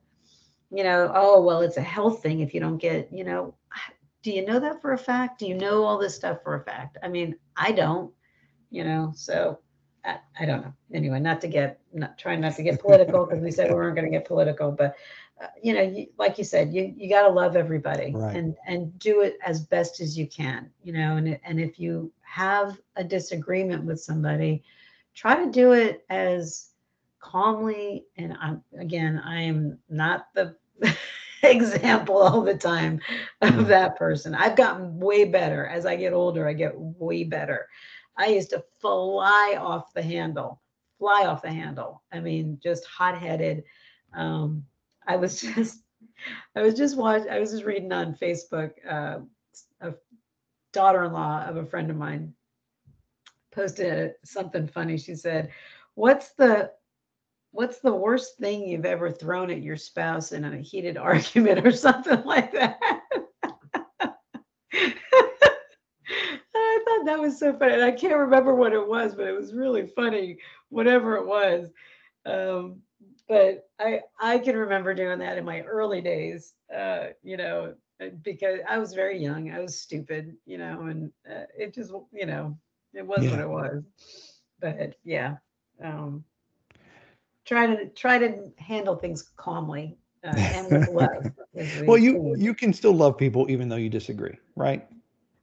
[0.71, 3.55] you know, oh, well, it's a health thing if you don't get, you know,
[4.23, 5.39] do you know that for a fact?
[5.39, 6.97] Do you know all this stuff for a fact?
[7.03, 8.11] I mean, I don't,
[8.71, 9.59] you know, so
[10.05, 10.73] I, I don't know.
[10.93, 13.95] Anyway, not to get, not trying not to get political because we said we weren't
[13.95, 14.95] going to get political, but
[15.41, 18.33] uh, you know, you, like you said, you you got to love everybody Right.
[18.33, 22.11] and and do it as best as you can, you know, and and if you
[22.21, 24.63] have a disagreement with somebody,
[25.15, 26.69] try to do it as
[27.19, 30.55] calmly and i'm again i am not the
[31.43, 32.99] example all the time
[33.41, 33.67] of Mm.
[33.67, 37.67] that person i've gotten way better as i get older i get way better
[38.17, 40.61] i used to fly off the handle
[40.97, 42.01] fly off the handle.
[42.11, 43.63] I mean just hot-headed.
[44.13, 44.65] Um
[45.07, 45.81] i was just
[46.55, 49.19] i was just watching i was just reading on facebook uh
[49.81, 49.93] a
[50.71, 52.33] daughter-in-law of a friend of mine
[53.51, 54.97] posted something funny.
[54.97, 55.51] She said
[55.95, 56.71] what's the
[57.51, 61.71] what's the worst thing you've ever thrown at your spouse in a heated argument or
[61.71, 62.77] something like that
[66.53, 67.73] i thought that was so funny.
[67.73, 70.37] And i can't remember what it was but it was really funny
[70.69, 71.69] whatever it was.
[72.25, 72.81] Um,
[73.27, 77.73] but i i can remember doing that in my early days uh, you know
[78.23, 82.25] because i was very young i was stupid you know and uh, it just you
[82.25, 82.57] know
[82.93, 83.83] it was what it was.
[84.59, 85.37] But yeah
[85.83, 86.23] um
[87.45, 92.53] try to try to handle things calmly uh, and with love we Well, you you
[92.53, 94.87] can still love people even though you disagree, right?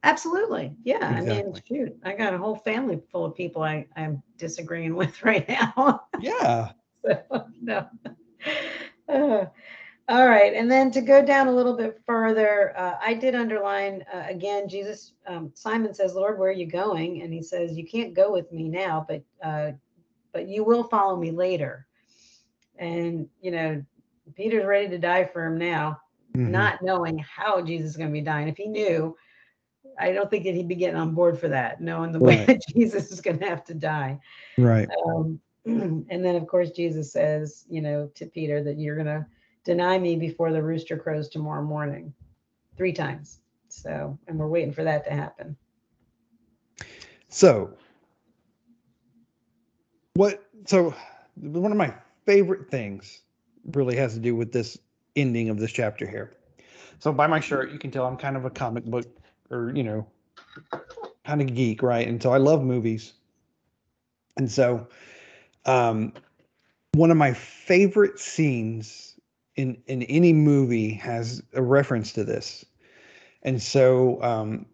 [0.03, 0.75] Absolutely.
[0.83, 4.95] Yeah i mean shoot i got a whole family full of people i i'm disagreeing
[5.01, 6.03] with right now.
[6.19, 6.71] Yeah.
[7.05, 7.87] so no.
[9.07, 9.45] Uh,
[10.09, 14.03] all right and then to go down a little bit further uh, i did underline
[14.13, 17.21] uh, again jesus um, simon says lord where are you going?
[17.21, 19.71] And he says you can't go with me now but uh,
[20.33, 21.87] but you will follow me later.
[22.77, 23.83] And you know
[24.35, 25.99] peter's ready to die for him now
[26.35, 26.49] Mhm.
[26.49, 28.47] not knowing how jesus is going to be dying.
[28.47, 29.15] If he knew
[29.99, 32.61] i don't think that he'd be getting on board for that knowing the way that
[32.75, 34.19] jesus is going to have to die
[34.57, 34.89] right.
[35.07, 39.25] um, and then, of course, Jesus says, you know, to Peter that you're going to
[39.63, 42.13] deny me before the rooster crows tomorrow morning,
[42.75, 43.39] three times.
[43.69, 45.55] So, and we're waiting for that to happen.
[47.29, 47.73] So,
[50.15, 50.43] what?
[50.67, 50.93] So,
[51.35, 51.93] one of my
[52.25, 53.21] favorite things
[53.71, 54.77] really has to do with this
[55.15, 56.33] ending of this chapter here.
[56.99, 59.07] So, by my shirt, you can tell I'm kind of a comic book
[59.49, 60.07] or, you know,
[61.25, 62.07] kind of geek, right?
[62.07, 63.13] And so I love movies.
[64.37, 64.87] And so,
[65.65, 66.13] um,
[66.93, 69.15] one of my favorite scenes
[69.55, 72.65] in in any movie has a reference to this.
[73.43, 74.65] And so, um,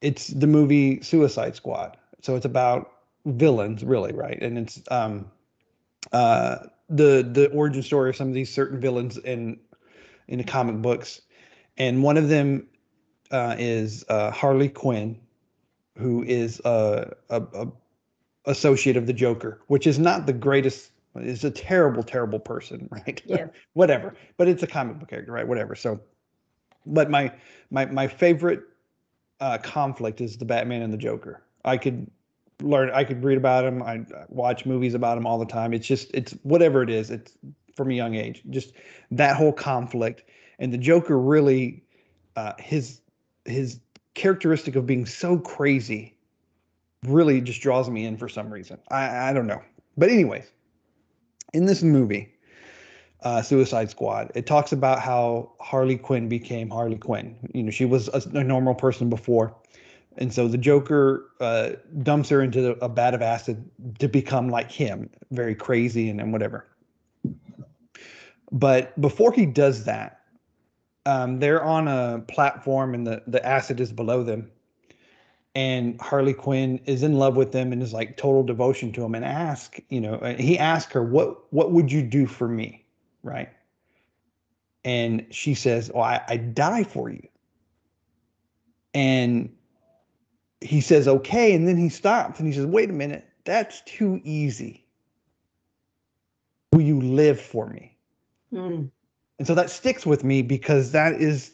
[0.00, 1.96] it's the movie Suicide Squad.
[2.22, 2.90] So it's about
[3.26, 4.40] villains, really, right?
[4.40, 5.30] And it's um,
[6.12, 9.58] uh, the the origin story of some of these certain villains in
[10.28, 11.20] in the comic books,
[11.76, 12.66] and one of them
[13.30, 15.18] uh, is uh, Harley Quinn,
[15.96, 17.68] who is a, a, a
[18.46, 20.92] associate of the Joker, which is not the greatest.
[21.16, 23.20] Is a terrible, terrible person, right?
[23.26, 23.46] Yeah.
[23.72, 25.46] Whatever, but it's a comic book character, right?
[25.46, 25.74] Whatever.
[25.74, 26.00] So,
[26.86, 27.32] but my
[27.70, 28.62] my my favorite
[29.40, 31.42] uh, conflict is the Batman and the Joker.
[31.64, 32.08] I could
[32.62, 33.82] learn, I could read about him.
[33.82, 35.72] I watch movies about him all the time.
[35.72, 37.10] It's just, it's whatever it is.
[37.10, 37.36] It's
[37.74, 38.42] from a young age.
[38.50, 38.72] Just
[39.10, 40.24] that whole conflict,
[40.58, 41.82] and the Joker really,
[42.36, 43.00] uh, his
[43.50, 43.80] his
[44.14, 46.16] characteristic of being so crazy
[47.06, 48.78] really just draws me in for some reason.
[48.90, 49.62] I, I don't know.
[49.96, 50.50] But anyways,
[51.52, 52.34] in this movie,
[53.22, 57.36] uh, Suicide Squad, it talks about how Harley Quinn became Harley Quinn.
[57.54, 59.54] You know, she was a, a normal person before.
[60.16, 61.70] And so the Joker uh,
[62.02, 63.70] dumps her into a vat of acid
[64.00, 66.66] to become like him, very crazy and, and whatever.
[68.52, 70.19] But before he does that,
[71.06, 74.50] um, they're on a platform and the, the acid is below them
[75.54, 79.14] and Harley Quinn is in love with them and is like total devotion to him
[79.14, 82.84] and ask, you know, uh, he asked her, what, what would you do for me?
[83.22, 83.48] Right.
[84.84, 87.26] And she says, oh, I, I die for you.
[88.94, 89.52] And
[90.60, 91.54] he says, okay.
[91.54, 94.86] And then he stops and he says, wait a minute, that's too easy.
[96.72, 97.96] Will you live for me?
[98.52, 98.90] Mm.
[99.40, 101.52] And so that sticks with me because that is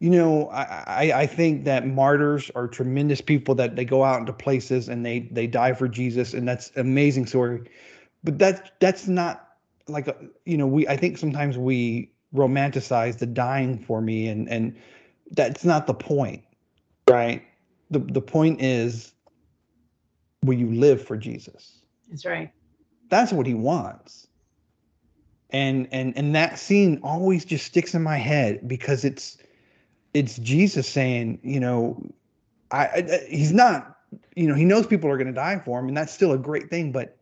[0.00, 4.32] you know, I, I think that martyrs are tremendous people that they go out into
[4.32, 7.62] places and they they die for Jesus, and that's amazing story.
[8.24, 9.48] But that's that's not
[9.86, 14.48] like a, you know we I think sometimes we romanticize the dying for me, and
[14.48, 14.76] and
[15.30, 16.42] that's not the point,
[17.08, 17.42] right?
[17.90, 19.12] The the point is,
[20.42, 21.78] will you live for Jesus?
[22.10, 22.50] That's right.
[23.08, 24.26] That's what he wants.
[25.50, 29.38] And and and that scene always just sticks in my head because it's
[30.12, 32.02] it's Jesus saying, you know,
[32.70, 33.98] I, I he's not,
[34.34, 36.38] you know, he knows people are going to die for him, and that's still a
[36.38, 36.90] great thing.
[36.90, 37.16] But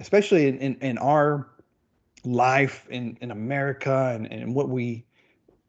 [0.00, 1.48] especially in in, in our
[2.24, 5.04] life in in America and and what we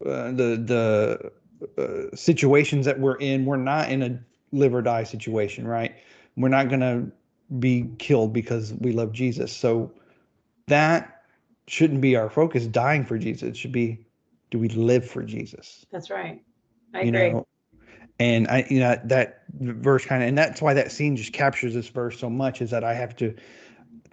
[0.05, 1.31] uh, the the
[1.77, 4.19] uh, situations that we're in, we're not in a
[4.51, 5.95] live or die situation, right?
[6.37, 7.11] We're not going to
[7.59, 9.51] be killed because we love Jesus.
[9.51, 9.91] So
[10.67, 11.18] that
[11.69, 12.67] shouldn't be our focus.
[12.67, 14.05] Dying for Jesus it should be
[14.51, 15.85] do we live for Jesus?
[15.91, 16.41] That's right.
[16.93, 17.31] I you agree.
[17.31, 17.47] know,
[18.19, 21.73] and I, you know, that verse kind of, and that's why that scene just captures
[21.73, 23.33] this verse so much is that I have to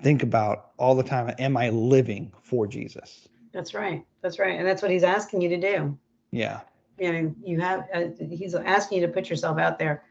[0.00, 1.34] think about all the time.
[1.38, 3.28] Am I living for Jesus?
[3.52, 4.04] That's right.
[4.20, 4.58] That's right.
[4.58, 5.98] And that's what he's asking you to do.
[6.30, 6.60] Yeah.
[6.98, 10.04] You know, you have, uh, he's asking you to put yourself out there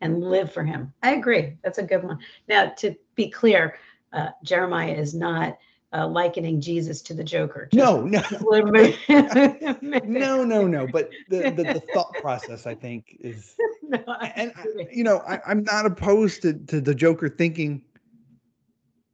[0.00, 0.92] and live for him.
[1.02, 1.56] I agree.
[1.62, 2.18] That's a good one.
[2.48, 3.76] Now, to be clear,
[4.12, 5.58] uh, Jeremiah is not
[5.92, 7.68] uh, likening Jesus to the Joker.
[7.72, 8.94] No, no, no,
[9.82, 10.86] no, no, no.
[10.86, 13.54] But the, the, the thought process, I think, is,
[14.08, 17.82] I and I, you know, I, I'm not opposed to, to the Joker thinking,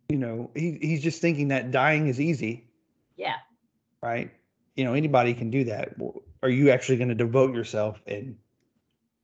[0.09, 2.67] you know, he, he's just thinking that dying is easy.
[3.17, 3.37] yeah,
[4.03, 4.31] right?
[4.77, 5.97] You know, anybody can do that.
[6.43, 8.37] Are you actually going to devote yourself and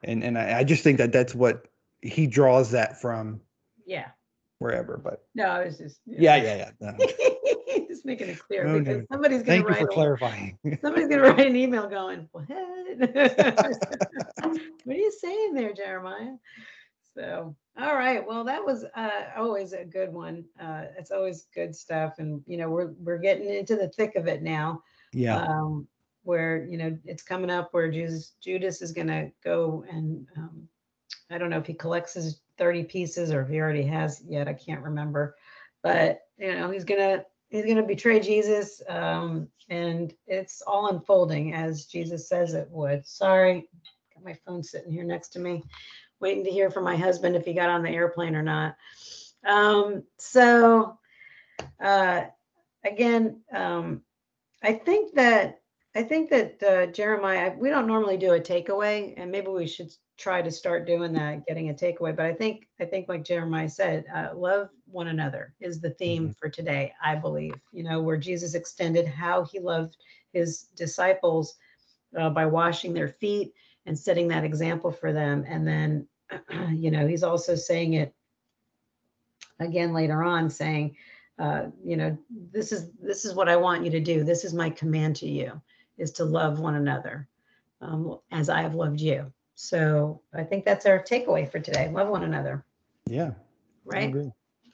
[0.02, 1.68] and and I, I just think that that's what
[2.02, 3.40] he draws that from
[3.86, 4.08] yeah.
[4.64, 4.96] Wherever.
[4.96, 6.70] But No, I was just yeah, yeah, yeah.
[6.80, 6.96] no.
[7.88, 9.06] just making it clear No, because no.
[9.12, 10.58] somebody's gonna Thank you write for a- clarifying.
[10.82, 12.48] somebody's gonna write an email going, what?
[12.48, 12.58] what
[14.88, 16.34] are you saying there, Jeremiah?
[17.14, 18.26] So, all right.
[18.26, 20.44] Well, that was uh, always a good one.
[20.60, 24.26] Uh, it's always good stuff, and you know we're we're getting into the thick of
[24.26, 24.82] it now.
[25.12, 25.86] yeah, um,
[26.24, 30.66] where you know it's coming up where Judas Judas is going to go and um,
[31.30, 34.48] I don't know if he collects his 30 pieces or if he already has yet.
[34.48, 35.36] I can't remember,
[35.82, 41.86] but you know he's gonna he's gonna betray Jesus, um, and it's all unfolding as
[41.86, 43.06] Jesus says it would.
[43.06, 43.68] Sorry,
[44.14, 45.62] got my phone sitting here next to me,
[46.20, 48.76] waiting to hear from my husband if he got on the airplane or not.
[49.46, 50.98] Um, so
[51.82, 52.24] uh,
[52.84, 53.42] again.
[53.52, 54.02] Um,
[54.64, 55.60] I think that
[55.94, 57.54] I think that uh, Jeremiah.
[57.56, 61.46] We don't normally do a takeaway, and maybe we should try to start doing that,
[61.46, 62.14] getting a takeaway.
[62.14, 66.34] But I think I think like Jeremiah said, uh, love one another is the theme
[66.38, 66.92] for today.
[67.02, 69.96] I believe you know where Jesus extended how he loved
[70.32, 71.56] his disciples
[72.18, 73.54] uh, by washing their feet
[73.86, 76.06] and setting that example for them, and then
[76.70, 78.14] you know he's also saying it
[79.60, 80.96] again later on, saying
[81.38, 82.16] uh, you know
[82.52, 85.28] this is this is what i want you to do this is my command to
[85.28, 85.60] you
[85.98, 87.28] is to love one another
[87.80, 92.08] um, as i have loved you so i think that's our takeaway for today love
[92.08, 92.64] one another
[93.08, 93.32] yeah.
[93.84, 94.14] Right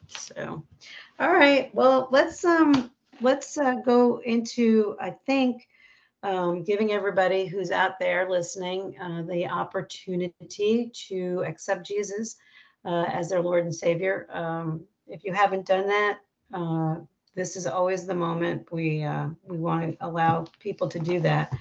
[0.06, 0.64] so
[1.18, 5.66] all right well let's um let's uh, go into i think
[6.22, 12.36] um, giving everybody who's out there listening uh, the opportunity to accept Jesus
[12.84, 14.26] uh, as their Lord and Savior.
[14.30, 16.18] Um, if you haven't done that,
[16.52, 16.96] uh,
[17.34, 21.52] this is always the moment we uh, we want to allow people to do that.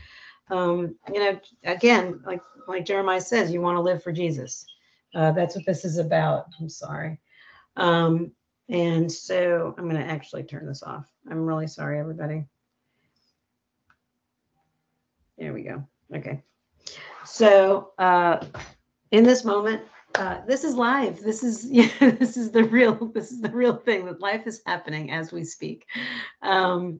[0.50, 4.66] Um, you know, again, like like Jeremiah says, you want to live for Jesus.
[5.16, 6.46] Uh, that's what this is about.
[6.60, 7.20] I'm sorry.
[7.78, 8.32] Um,
[8.70, 11.12] and so I'm going to actually turn this off.
[11.30, 12.46] I'm really sorry, everybody.
[15.38, 15.84] There we go.
[16.16, 16.44] Okay.
[17.26, 18.46] So uh,
[19.12, 19.82] in this moment,
[20.16, 21.22] uh, this is live.
[21.22, 24.62] This is yeah, this is the real this is the real thing that life is
[24.66, 25.86] happening as we speak.
[26.42, 27.00] Um,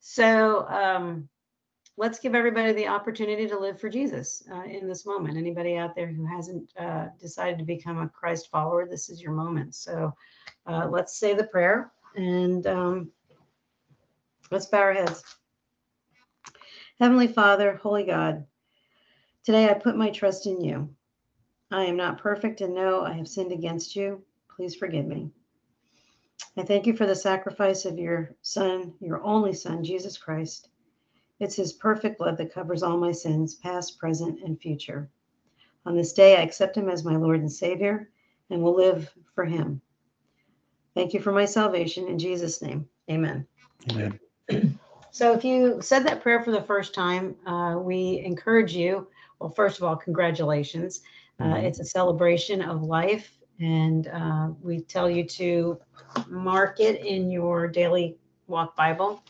[0.00, 1.28] so um,
[1.98, 5.36] let's give everybody the opportunity to live for Jesus uh, in this moment.
[5.36, 9.32] Anybody out there who hasn't uh, decided to become a Christ follower, this is your
[9.32, 9.74] moment.
[9.74, 10.14] So
[10.66, 13.10] uh, let's say the prayer and um,
[14.52, 15.24] let's bow our heads.
[17.00, 18.46] Heavenly Father, Holy God,
[19.42, 20.88] today I put my trust in you.
[21.72, 24.22] I am not perfect and know I have sinned against you.
[24.54, 25.30] Please forgive me.
[26.56, 30.68] I thank you for the sacrifice of your Son, your only Son, Jesus Christ.
[31.40, 35.08] It's his perfect blood that covers all my sins, past, present, and future.
[35.86, 38.10] On this day, I accept him as my Lord and Savior
[38.50, 39.80] and will live for him.
[40.94, 42.08] Thank you for my salvation.
[42.08, 43.46] In Jesus' name, amen.
[43.90, 44.18] Amen.
[45.10, 49.08] So, if you said that prayer for the first time, uh, we encourage you.
[49.38, 51.02] Well, first of all, congratulations.
[51.40, 51.64] Uh, Mhm.
[51.64, 55.78] It's a celebration of life, and uh, we tell you to
[56.28, 58.18] mark it in your daily
[58.48, 59.22] walk Bible.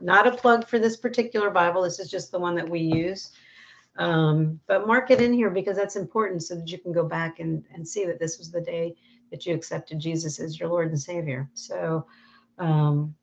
[0.00, 1.82] Not a plug for this particular Bible.
[1.82, 3.32] This is just the one that we use.
[3.98, 7.40] Um, but mark it in here because that's important so that you can go back
[7.40, 8.94] and, and see that this was the day
[9.30, 11.48] that you accepted Jesus as your Lord and Savior.
[11.54, 12.06] So
[12.58, 13.14] um,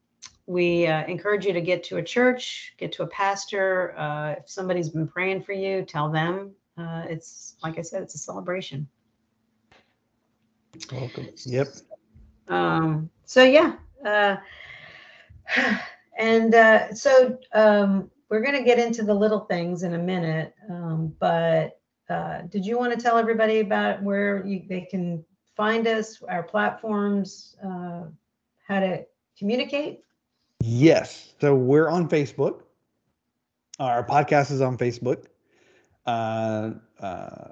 [0.46, 3.98] we uh, encourage you to get to a church, get to a pastor.
[3.98, 6.52] Uh, if somebody's been praying for you, tell them.
[6.78, 8.88] Uh, it's like I said, it's a celebration.
[10.92, 11.30] Welcome.
[11.46, 11.68] Yep.
[12.48, 13.76] Um, so yeah,
[14.06, 14.38] uh,
[16.18, 20.54] and uh, so um, we're going to get into the little things in a minute.
[20.70, 25.24] Um, but uh, did you want to tell everybody about where you, they can
[25.56, 28.04] find us, our platforms, uh,
[28.68, 29.06] how to
[29.38, 30.02] communicate?
[30.62, 31.34] Yes.
[31.40, 32.62] So we're on Facebook.
[33.80, 35.26] Our podcast is on Facebook.
[36.06, 37.52] Uh, uh,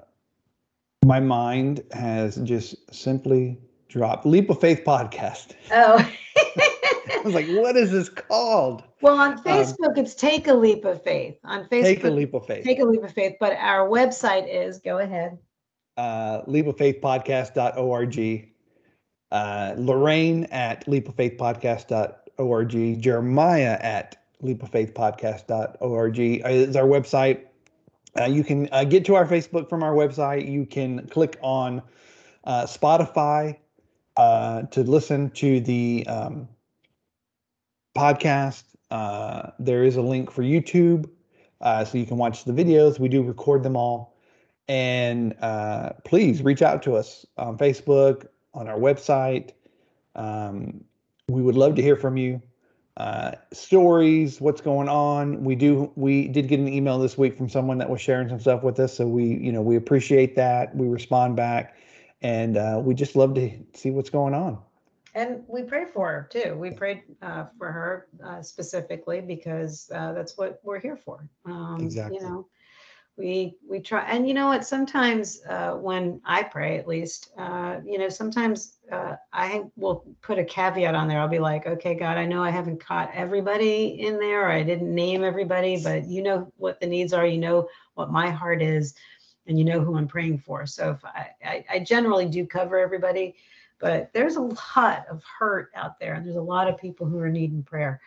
[1.04, 3.58] my mind has just simply
[3.88, 5.54] dropped Leap of Faith podcast.
[5.70, 6.10] Oh.
[7.10, 8.84] I was like, what is this called?
[9.00, 11.36] well, on Facebook, it's Take a Leap of Faith.
[11.44, 12.64] On Facebook, Take a Leap of Faith.
[12.64, 13.36] Take a Leap of Faith.
[13.40, 15.38] But our website is, go ahead.
[15.96, 18.48] uh, leapoffaithpodcast.org.
[19.30, 23.00] Uh, Lorraine at leapoffaithpodcast.org.
[23.02, 27.44] Jeremiah at leapoffaithpodcast.org is our website.
[28.18, 30.50] Uh, you can uh, get to our Facebook from our website.
[30.50, 31.80] You can click on
[32.44, 33.56] uh, Spotify
[34.18, 36.46] uh, to listen to the um,
[37.94, 38.64] podcast.
[38.90, 41.08] Uh, there is a link for YouTube,
[41.60, 42.98] uh, so you can watch the videos.
[42.98, 44.16] We do record them all.
[44.68, 49.50] And uh, please reach out to us on Facebook, on our website.
[50.14, 50.84] Um,
[51.28, 52.40] we would love to hear from you.
[52.98, 55.42] Uh, stories, what's going on.
[55.44, 55.90] We do.
[55.96, 58.78] We did get an email this week from someone that was sharing some stuff with
[58.78, 60.76] us, so we, you know, we appreciate that.
[60.76, 61.74] We respond back,
[62.20, 64.58] and uh, we just love to see what's going on.
[65.14, 66.56] And we prayed for her too.
[66.56, 71.28] We prayed uh, for her uh, specifically because uh, that's what we're here for.
[71.44, 72.16] Um, Exactly.
[72.16, 72.46] You know,
[73.18, 74.64] we we try, and you know what?
[74.64, 80.38] Sometimes uh, when I pray, at least, uh, you know, sometimes uh, I will put
[80.38, 81.20] a caveat on there.
[81.20, 84.62] I'll be like, okay, God, I know I haven't caught everybody in there, or I
[84.62, 87.26] didn't name everybody, but you know what the needs are.
[87.26, 88.94] You know what my heart is,
[89.46, 90.64] and you know who I'm praying for.
[90.64, 93.34] So if I, I, I generally do cover everybody
[93.82, 97.18] but there's a lot of hurt out there and there's a lot of people who
[97.20, 98.00] are needing prayer.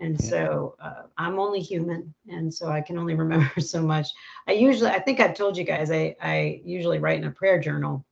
[0.00, 0.30] And Yeah.
[0.30, 4.08] so uh, i'm only human and so i can only remember so much.
[4.48, 7.60] I usually i think i've told you guys i i usually write in a prayer
[7.60, 8.04] journal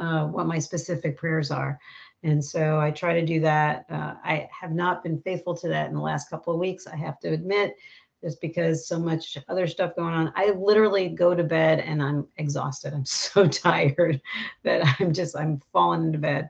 [0.00, 1.78] uh, what my specific prayers are.
[2.24, 3.86] And so i try to do that.
[3.90, 6.96] Uh, i have not been faithful to that in the last couple of weeks i
[6.96, 7.76] have to admit
[8.22, 10.32] just because so much other stuff going on.
[10.36, 12.94] I literally go to bed and I'm exhausted.
[12.94, 14.20] I'm so tired
[14.62, 16.48] that I'm just I'm falling into bed.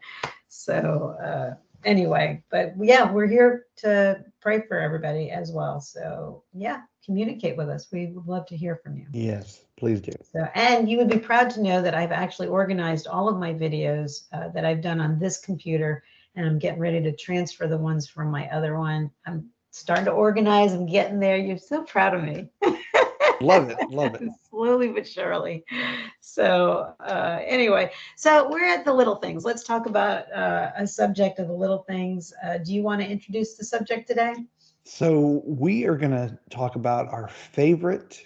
[0.48, 1.54] So uh,
[1.84, 5.80] anyway, but yeah, we're here to pray for everybody as well.
[5.80, 7.88] So yeah, communicate with us.
[7.92, 9.06] We would love to hear from you.
[9.12, 10.12] Yes, please do.
[10.32, 13.52] So, and you would be proud to know that I've actually organized all of my
[13.52, 16.04] videos uh, that I've done on this computer,
[16.36, 19.10] and I'm getting ready to transfer the ones from my other one.
[19.26, 20.72] I'm starting to organize.
[20.72, 21.36] I'm getting there.
[21.36, 22.48] You're so proud of me.
[23.40, 23.78] love it.
[23.90, 24.22] Love it.
[24.50, 25.64] Slowly but surely.
[26.20, 29.44] So, uh, anyway, so we're at the little things.
[29.44, 32.32] Let's talk about uh, a subject of the little things.
[32.44, 34.34] Uh, do you want to introduce the subject today?
[34.84, 38.24] So, we are going to talk about our favorite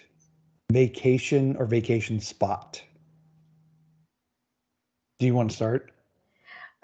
[0.71, 2.81] vacation or vacation spot.
[5.19, 5.91] Do you want to start?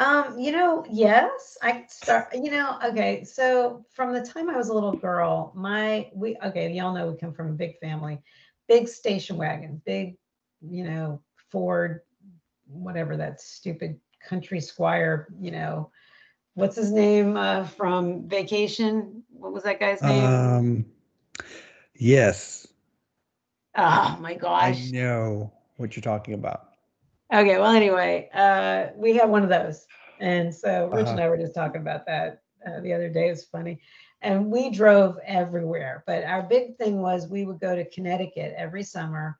[0.03, 3.23] Um, you know, yes, I start, you know, okay.
[3.23, 7.17] So from the time I was a little girl, my we okay, y'all know we
[7.17, 8.19] come from a big family,
[8.67, 10.17] big station wagon, big,
[10.61, 12.01] you know, Ford,
[12.67, 13.97] whatever that stupid
[14.27, 15.89] country squire, you know,
[16.55, 19.23] what's his name uh, from vacation?
[19.29, 20.27] What was that guy's name?
[20.27, 20.85] Um
[21.95, 22.67] yes.
[23.77, 24.89] Oh my gosh.
[24.89, 26.72] I know what you're talking about.
[27.33, 29.87] Okay, well, anyway, uh, we had one of those.
[30.19, 31.25] And so Rich and Uh-huh.
[31.25, 33.27] I were just talking about that uh, the other day.
[33.27, 33.79] It was funny.
[34.21, 36.03] And we drove everywhere.
[36.05, 39.39] But our big thing was we would go to Connecticut every summer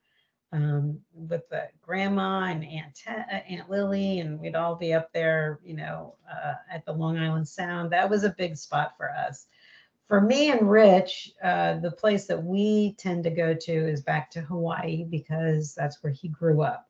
[0.51, 5.59] um, with the grandma and Aunt, uh, Aunt Lily, and we'd all be up there,
[5.63, 7.91] you know, uh, at the Long Island Sound.
[7.91, 9.47] That was a big spot for us.
[10.07, 14.29] For me and Rich, uh, the place that we tend to go to is back
[14.31, 16.87] to Hawaii because that's where he grew up.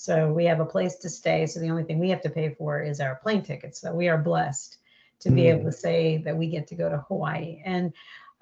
[0.00, 1.46] So we have a place to stay.
[1.46, 3.80] So the only thing we have to pay for is our plane tickets.
[3.80, 4.78] So we are blessed
[5.20, 5.48] to be Mm.
[5.48, 7.62] able to say that we get to go to Hawaii.
[7.64, 7.92] And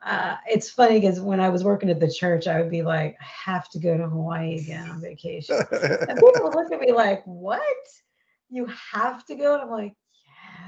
[0.05, 3.17] uh, it's funny because when I was working at the church, I would be like,
[3.21, 5.67] I have to go to Hawaii again on vacation.
[6.07, 7.63] And people would look at me like, what?
[8.51, 9.55] You have to go?
[9.55, 9.95] And I'm like,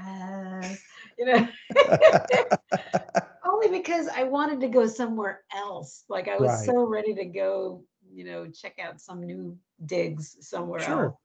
[0.05, 0.83] yes.
[1.17, 1.47] You know,
[3.45, 6.03] only because I wanted to go somewhere else.
[6.09, 6.65] Like I was Right.
[6.65, 7.83] so ready to go,
[8.13, 11.05] you know, check out some new digs somewhere Sure.
[11.05, 11.15] else.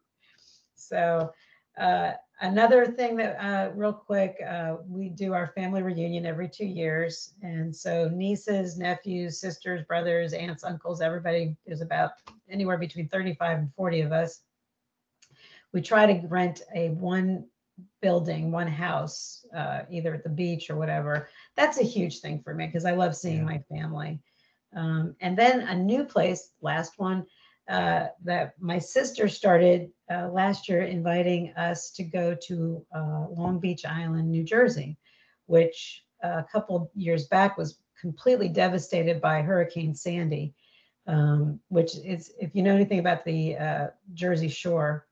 [0.75, 1.33] So
[1.79, 6.67] uh, another thing that uh, real quick, uh, we do our family reunion every two
[6.67, 7.35] years.
[7.43, 12.13] And so nieces, nephews, sisters, brothers, aunts, uncles, everybody is about
[12.51, 14.43] anywhere between 35 and 40 of us.
[15.73, 17.47] We try to rent a one
[18.01, 21.29] building, one house, uh, either at the beach or whatever.
[21.57, 23.45] That's a huge thing for me because I love seeing Yeah.
[23.45, 24.21] my family.
[24.77, 27.27] Um, and then a new place, last one,
[27.69, 33.59] uh, that my sister started uh, last year, inviting us to go to uh, Long
[33.59, 34.97] Beach Island, New Jersey,
[35.47, 40.55] which uh, a couple years back was completely devastated by Hurricane Sandy.
[41.09, 45.07] Um, which is, if you know anything about the uh, Jersey Shore,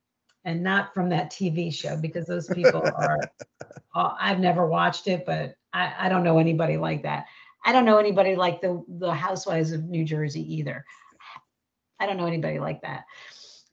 [0.44, 3.18] and not from that TV show, because those people are,
[3.94, 7.26] I've never watched it, but I, I don't know anybody like that.
[7.64, 10.84] I don't know anybody like the the Housewives of New Jersey either.
[11.98, 13.04] I don't know anybody like that.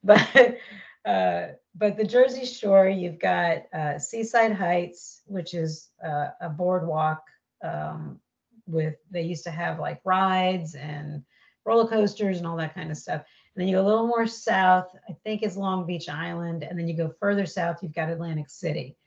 [0.04, 0.58] But
[1.06, 7.22] uh, but the Jersey Shore, you've got uh, Seaside Heights, which is uh, a boardwalk
[7.64, 8.20] um,
[8.66, 11.24] with they used to have like rides and
[11.66, 13.22] roller coasters and all that kind of stuff.
[13.56, 16.80] And then you go a little more south, I think is Long Beach Island, and
[16.80, 18.98] then you go further south, you've got Atlantic City.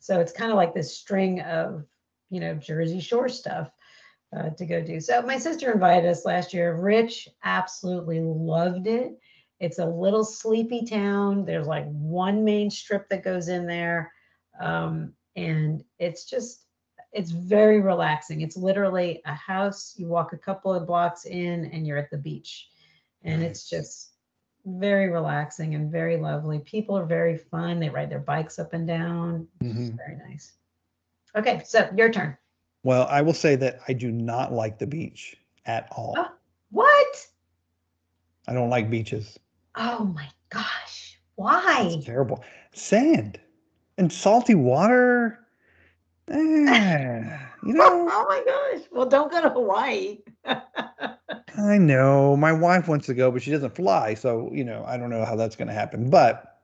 [0.00, 1.86] So it's kind of like this string of
[2.30, 3.70] you know Jersey Shore stuff
[4.36, 5.00] uh, to go do.
[5.00, 6.74] So my sister invited us last year.
[6.76, 9.18] Rich absolutely loved it.
[9.60, 11.44] It's a little sleepy town.
[11.44, 14.12] There's like one main strip that goes in there,
[14.60, 16.66] um, and it's just
[17.12, 18.40] it's very relaxing.
[18.40, 19.94] It's literally a house.
[19.96, 22.68] You walk a couple of blocks in, and you're at the beach,
[23.22, 24.10] and it's just
[24.66, 26.58] very relaxing and very lovely.
[26.58, 27.78] People are very fun.
[27.78, 29.46] They ride their bikes up and down.
[29.62, 29.96] Mhm.
[29.96, 30.52] very nice.
[31.36, 32.36] Okay, so your turn.
[32.84, 36.14] Well, I will say that I do not like the beach at all.
[36.16, 36.28] Oh.
[36.70, 37.26] What?
[38.46, 39.38] I don't like beaches.
[39.76, 41.18] Oh my gosh.
[41.36, 41.88] Why?
[41.90, 42.44] It's terrible.
[42.72, 43.40] Sand
[43.98, 45.40] and salty water.
[46.26, 48.86] Eh, you know, oh my gosh.
[48.90, 50.20] Well, don't go to Hawaii.
[50.46, 54.14] I know my wife wants to go, but she doesn't fly.
[54.14, 56.08] So, you know, I don't know how that's going to happen.
[56.08, 56.62] But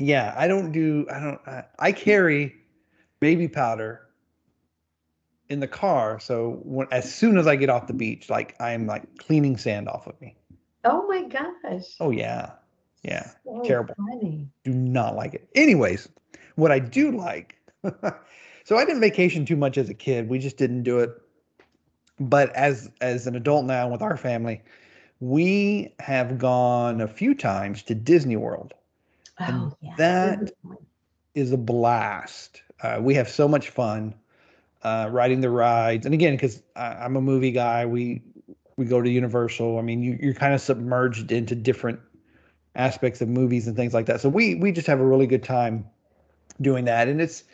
[0.00, 2.56] yeah, I don't do, I don't, I, I carry
[3.20, 4.07] baby powder
[5.48, 6.20] in the car.
[6.20, 9.88] So when, as soon as I get off the beach, like I'm like cleaning sand
[9.88, 10.36] off of me.
[10.84, 11.84] oh my gosh.
[12.00, 12.50] Oh, yeah.
[13.02, 13.30] Yeah.
[13.44, 13.94] So terrible.
[13.96, 14.48] Funny.
[14.64, 15.48] do not like it.
[15.54, 16.08] Anyways,
[16.56, 17.56] what I do like,
[18.64, 20.28] so I didn't vacation too much as a kid.
[20.28, 21.10] We just didn't do it.
[22.20, 24.62] But as as an adult now with our family,
[25.20, 28.74] we have gone a few times to Disney World.
[29.38, 29.94] And Oh yeah.
[29.96, 30.52] that-.
[31.34, 32.62] Is a blast.
[32.82, 34.12] Uh, we have so much fun
[34.82, 38.22] uh, riding the rides, and again, because I'm a movie guy, we
[38.76, 39.78] we go to Universal.
[39.78, 42.00] I mean, you, you're kind of submerged into different
[42.76, 44.20] aspects of movies and things like that.
[44.20, 45.86] So we we just have a really good time
[46.60, 47.44] doing that, and it's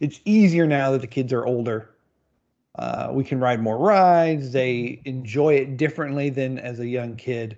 [0.00, 1.90] it's easier now that the kids are older
[2.78, 4.52] Uh, we can ride more rides.
[4.52, 7.56] They enjoy it differently than as a young kid.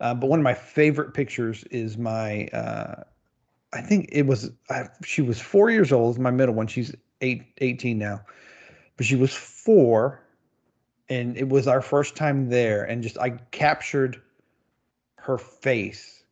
[0.00, 3.02] Uh, but one of my favorite pictures is my, uh,
[3.72, 6.66] I think it was, I, she was four years old, my middle one.
[6.66, 8.22] She's eight, 18 now,
[8.96, 10.22] but she was four
[11.08, 12.84] and it was our first time there.
[12.84, 14.20] And just, I captured
[15.18, 16.24] her face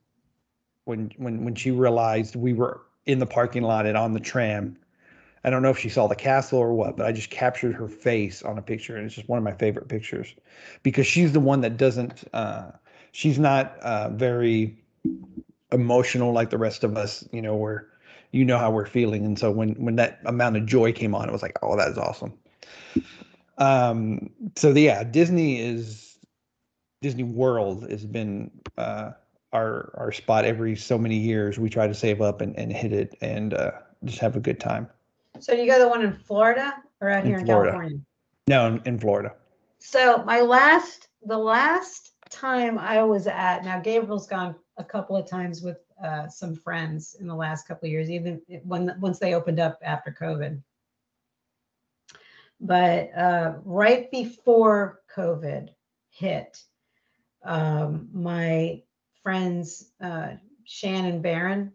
[0.85, 4.77] when, when, when she realized we were in the parking lot and on the tram
[5.45, 7.87] I don't know if she saw the castle or what, but I just captured her
[7.87, 10.35] face on a picture, and it's just one of my favorite pictures
[10.83, 12.25] because she's the one that doesn't.
[12.33, 12.71] Uh,
[13.13, 14.83] she's not uh, very
[15.71, 17.29] emotional like the rest of us.
[17.31, 17.89] You know, where
[18.33, 21.29] you know how we're feeling, and so when when that amount of joy came on,
[21.29, 22.33] it was like, oh, that is awesome.
[23.59, 24.31] Um.
[24.57, 26.19] So the, yeah, Disney is
[27.03, 29.13] Disney World has been uh,
[29.53, 31.59] our our spot every so many years.
[31.59, 33.73] We try to save up and, and hit it and uh,
[34.05, 34.89] just have a good time.
[35.41, 37.73] So you go to the one in Florida or out In here in Florida.
[37.73, 37.99] California?
[38.47, 39.35] No, in, in Florida.
[39.79, 45.29] So my last, the last time I was at, now Gabriel's gone a couple of
[45.29, 49.35] times with uh, some friends in the last couple of years, even when once they
[49.35, 50.61] opened up after COVID.
[52.65, 55.69] But uh, right before COVID
[56.09, 56.59] hit,
[57.45, 58.83] um, my
[59.23, 60.31] friends uh,
[60.65, 61.73] Shannon Barron,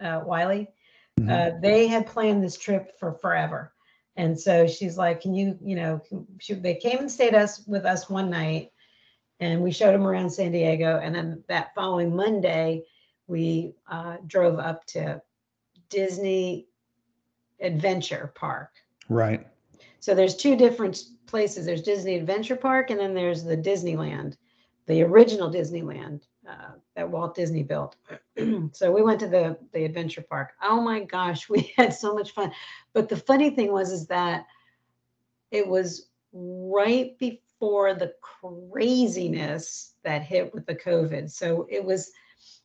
[0.00, 0.68] uh, Wiley,
[1.28, 3.74] uh, they had planned this trip for forever.
[4.16, 7.66] And so she's like, can you, you know, can- she, they came and stayed us
[7.66, 8.70] with us one night
[9.40, 11.00] and we showed them around San Diego.
[11.02, 12.84] And then that following Monday,
[13.26, 15.20] we uh, drove up to
[15.88, 16.68] Disney
[17.60, 18.70] Adventure Park.
[19.08, 19.46] Right.
[20.00, 21.66] So there's two different places.
[21.66, 24.36] There's Disney Adventure Park, and then there's the Disneyland,
[24.86, 27.96] the original Disneyland uh, that Walt Disney built.
[28.72, 30.52] so we went to the the adventure park.
[30.62, 32.50] Oh my gosh, we had so much fun.
[32.92, 34.46] But the funny thing was is that
[35.50, 41.30] it was right before the craziness that hit with the COVID.
[41.30, 42.10] So it was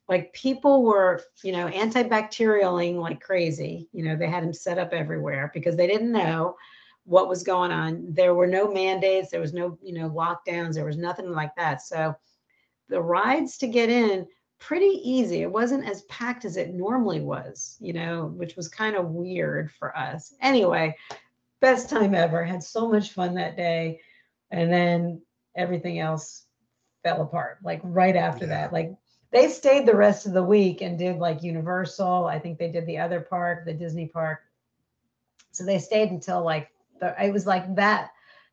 [0.08, 3.90] like people were, you know, antibacterialing like crazy.
[3.92, 6.56] You know, they had them set up everywhere because they didn't know
[7.06, 8.06] what was going on.
[8.10, 11.82] There were no mandates, there was no, you know, lockdowns, there was nothing like that.
[11.82, 12.16] So
[12.90, 14.28] the rides to get in
[14.60, 15.42] pretty easy.
[15.42, 19.72] It wasn't as packed as it normally was, you know, which was kind of weird
[19.72, 20.34] for us.
[20.42, 20.96] Anyway,
[21.62, 22.44] best time ever.
[22.44, 24.02] Had so much fun that day.
[24.52, 25.22] And then
[25.56, 26.46] everything else
[27.04, 28.50] fell apart like right after Yeah.
[28.50, 28.74] that.
[28.74, 28.94] Like
[29.32, 32.26] they stayed the rest of the week and did like Universal.
[32.26, 34.40] I think they did the other park, the Disney park.
[35.52, 36.70] So they stayed until like
[37.02, 38.12] it was like that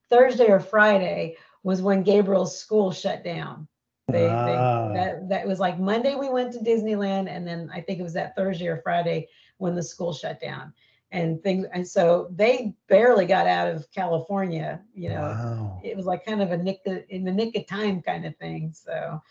[0.08, 3.68] Thursday or Friday was when Gabriel's school shut down.
[4.08, 4.88] They, Ah.
[4.88, 8.02] they that that was like Monday we went to Disneyland, and then I think it
[8.02, 9.28] was that Thursday or Friday
[9.58, 10.72] when the school shut down.
[11.12, 15.20] And things and so they barely got out of California, you know.
[15.20, 15.80] Wow.
[15.84, 16.80] It was like kind of a nick
[17.10, 18.72] in the nick of time kind of thing.
[18.74, 19.22] So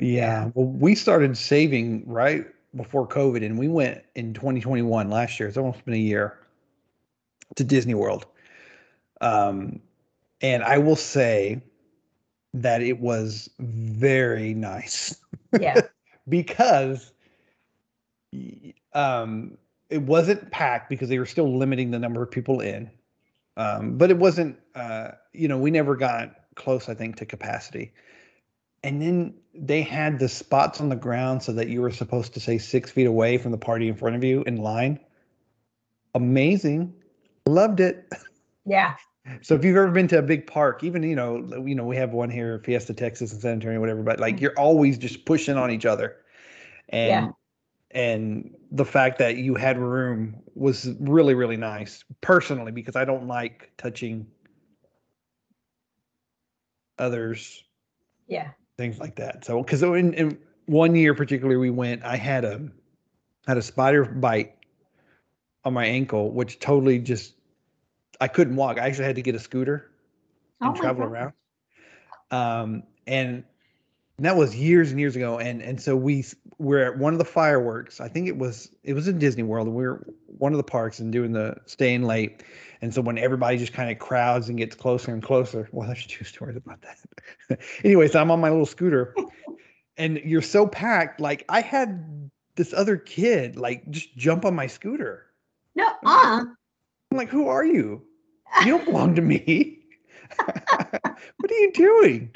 [0.00, 0.50] Yeah.
[0.54, 2.46] Well, we started saving right
[2.76, 5.48] before COVID, and we went in 2021 last year.
[5.48, 6.38] It's almost been a year
[7.56, 8.26] to Disney World.
[9.22, 9.80] Um,
[10.42, 11.62] and I will say
[12.52, 15.16] that it was very nice
[15.58, 15.80] yeah,
[16.28, 17.12] because
[18.92, 19.56] um,
[19.88, 22.90] it wasn't packed because they were still limiting the number of people in.
[23.56, 27.92] Um, but it wasn't, uh, you know, we never got close, I think, to capacity.
[28.82, 32.40] And then they had the spots on the ground so that you were supposed to
[32.40, 34.98] say six feet away from the party in front of you in line.
[36.14, 36.92] Amazing.
[37.46, 38.10] Loved it.
[38.66, 38.94] yeah,
[39.40, 41.96] So if you've ever been to a big park, even you know, you know, we
[41.96, 44.02] have one here, Fiesta, Texas, and San Antonio, whatever.
[44.02, 44.42] But like, mm-hmm.
[44.42, 46.16] you're always just pushing on each other,
[46.88, 47.30] and Yeah.
[47.92, 53.28] and the fact that you had room was really really nice, personally, because I don't
[53.28, 54.26] like touching
[56.98, 57.62] others,
[58.26, 58.50] yeah.
[58.76, 59.44] things like that.
[59.44, 62.68] So because in, in one year particularly, we went, I had a
[63.46, 64.56] had a spider bite
[65.64, 67.34] on my ankle, which totally just
[68.22, 68.78] I couldn't walk.
[68.78, 69.90] I actually had to get a scooter
[70.60, 71.12] Oh and my travel God.
[71.12, 71.32] around.
[72.30, 73.42] Um, and
[74.20, 75.40] that was years and years ago.
[75.40, 76.24] And and so we
[76.58, 78.00] were at one of the fireworks.
[78.00, 79.66] I think it was it was in Disney World.
[79.66, 80.06] And we were
[80.38, 82.44] one of the parks and doing the staying late.
[82.80, 86.06] And so when everybody just kind of crowds and gets closer and closer, well, there's
[86.06, 87.58] two stories about that.
[87.84, 89.16] anyway, so I'm on my little scooter,
[89.96, 91.20] and you're so packed.
[91.20, 95.26] Like I had this other kid like just jump on my scooter.
[95.74, 96.44] No, uh,
[97.10, 98.02] I'm like, who are you?
[98.60, 99.78] You don't belong to me.
[100.46, 102.34] what are you doing?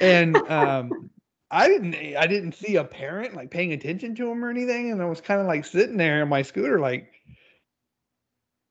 [0.00, 1.10] And um,
[1.50, 4.90] I didn't I didn't see a parent like paying attention to him or anything.
[4.90, 7.12] And I was kind of like sitting there in my scooter, like,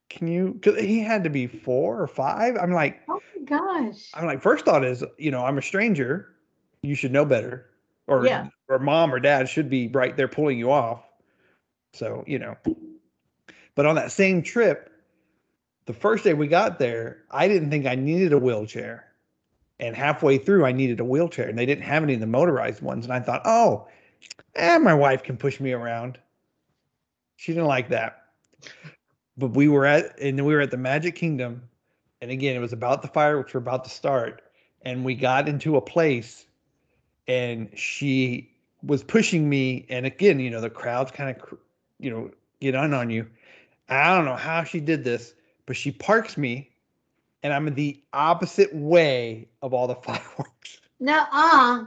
[0.09, 0.53] can you?
[0.53, 2.55] Because he had to be four or five.
[2.57, 4.11] I'm like, Oh my gosh.
[4.13, 6.35] I'm like, first thought is, you know, I'm a stranger.
[6.83, 7.69] You should know better.
[8.07, 8.47] Or Yeah.
[8.69, 11.03] or mom or dad should be right there pulling you off.
[11.93, 12.55] So, you know.
[13.75, 14.91] But on that same trip,
[15.87, 19.05] the first day we got there, I didn't think I needed a wheelchair.
[19.79, 22.81] And halfway through, I needed a wheelchair, and they didn't have any of the motorized
[22.81, 23.05] ones.
[23.05, 23.87] And I thought, oh,
[24.55, 26.19] eh, my wife can push me around.
[27.37, 28.25] She didn't like that.
[29.37, 31.61] But we were at, and we were at the Magic Kingdom,
[32.21, 34.41] and again, it was about the fireworks were about to start,
[34.81, 36.47] and we got into a place,
[37.27, 38.51] and she
[38.83, 41.57] was pushing me, and again, you know, the crowd's kind of,
[41.99, 43.27] you know, get on on you.
[43.87, 45.33] I don't know how she did this,
[45.67, 46.71] but she parks me,
[47.43, 51.85] and I'm in the opposite way of all the fireworks, No, uh.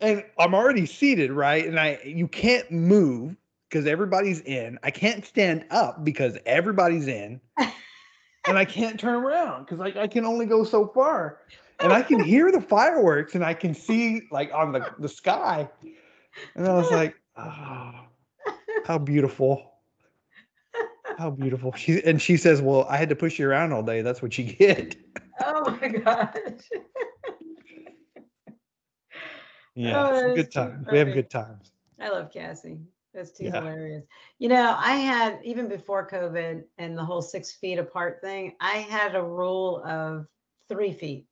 [0.00, 1.64] and I'm already seated, right?
[1.64, 3.36] And I, you can't move
[3.68, 4.78] because everybody's in.
[4.82, 10.08] I can't stand up because everybody's in, and I can't turn around because like I
[10.08, 11.38] can only go so far.
[11.80, 15.68] And I can hear the fireworks, and I can see like on the the sky,
[16.56, 17.92] and I was like, oh,
[18.84, 19.67] how beautiful.
[21.18, 21.72] How beautiful.
[21.72, 24.02] She and she says, Well, I had to push you around all day.
[24.02, 24.94] That's what you get.
[25.44, 26.32] oh my gosh.
[29.74, 30.08] Yeah.
[30.08, 30.86] Oh, it's a that's good time.
[30.90, 31.70] We have good times.
[32.00, 32.80] I love Cassie.
[33.14, 33.60] That's too Yeah.
[33.60, 34.04] hilarious.
[34.40, 38.78] You know, I had even before COVID and the whole six feet apart thing, I
[38.78, 40.26] had a rule of
[40.68, 41.26] three feet.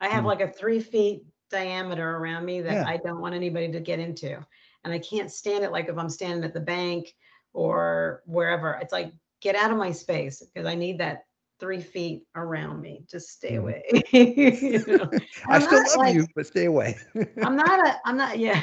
[0.00, 0.28] I have Mm.
[0.28, 2.88] like a three feet diameter around me that Yeah.
[2.88, 4.34] I don't want anybody to get into.
[4.84, 7.14] And I can't stand it like if I'm standing at the bank
[7.52, 8.78] or wherever.
[8.80, 11.24] It's like, get out of my space because I need that
[11.58, 13.04] three feet around me.
[13.10, 13.58] Just stay Mhm.
[13.58, 13.82] away.
[14.12, 15.10] You know?
[15.48, 16.96] I still love like- you, but stay away.
[17.42, 18.62] I'm not a, I'm not, yeah,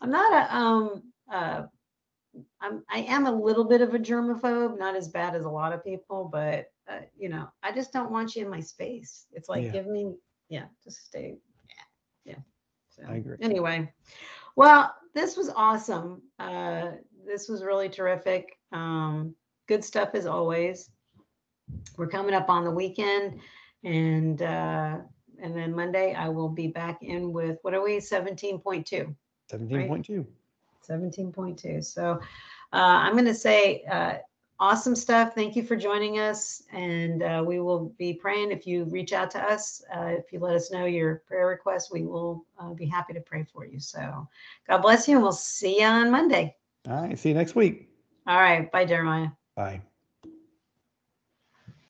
[0.00, 1.02] I'm not a, um,
[1.32, 1.62] uh,
[2.60, 5.72] I'm, I am a little bit of a germaphobe, not as bad as a lot
[5.72, 9.26] of people, but, uh, you know, I just don't want you in my space.
[9.32, 9.70] It's like, Yeah.
[9.72, 10.14] give me,
[10.48, 11.36] yeah, just stay,
[11.68, 12.38] yeah, yeah.
[12.90, 13.36] So, I agree.
[13.40, 13.92] Anyway,
[14.56, 16.22] well, this was awesome.
[16.38, 16.92] Uh,
[17.26, 18.58] this was really terrific.
[18.72, 19.34] Um,
[19.66, 20.90] good stuff as always.
[21.96, 23.40] We're coming up on the weekend
[23.84, 24.98] and, uh,
[25.40, 29.14] and then Monday I will be back in with, what are we, 17.2?
[29.50, 30.26] 17.2.
[30.88, 31.84] 17.2.
[31.84, 32.20] So
[32.72, 34.14] uh, I'm going to say uh,
[34.58, 35.34] awesome stuff.
[35.34, 36.62] Thank you for joining us.
[36.72, 39.82] And uh, we will be praying if you reach out to us.
[39.94, 43.20] Uh, if you let us know your prayer request we will uh, be happy to
[43.20, 43.80] pray for you.
[43.80, 44.26] So
[44.68, 45.16] God bless you.
[45.16, 46.56] And we'll see you on Monday.
[46.88, 47.18] All right.
[47.18, 47.88] See you next week.
[48.26, 48.70] All right.
[48.70, 49.28] Bye, Jeremiah.
[49.56, 49.82] Bye.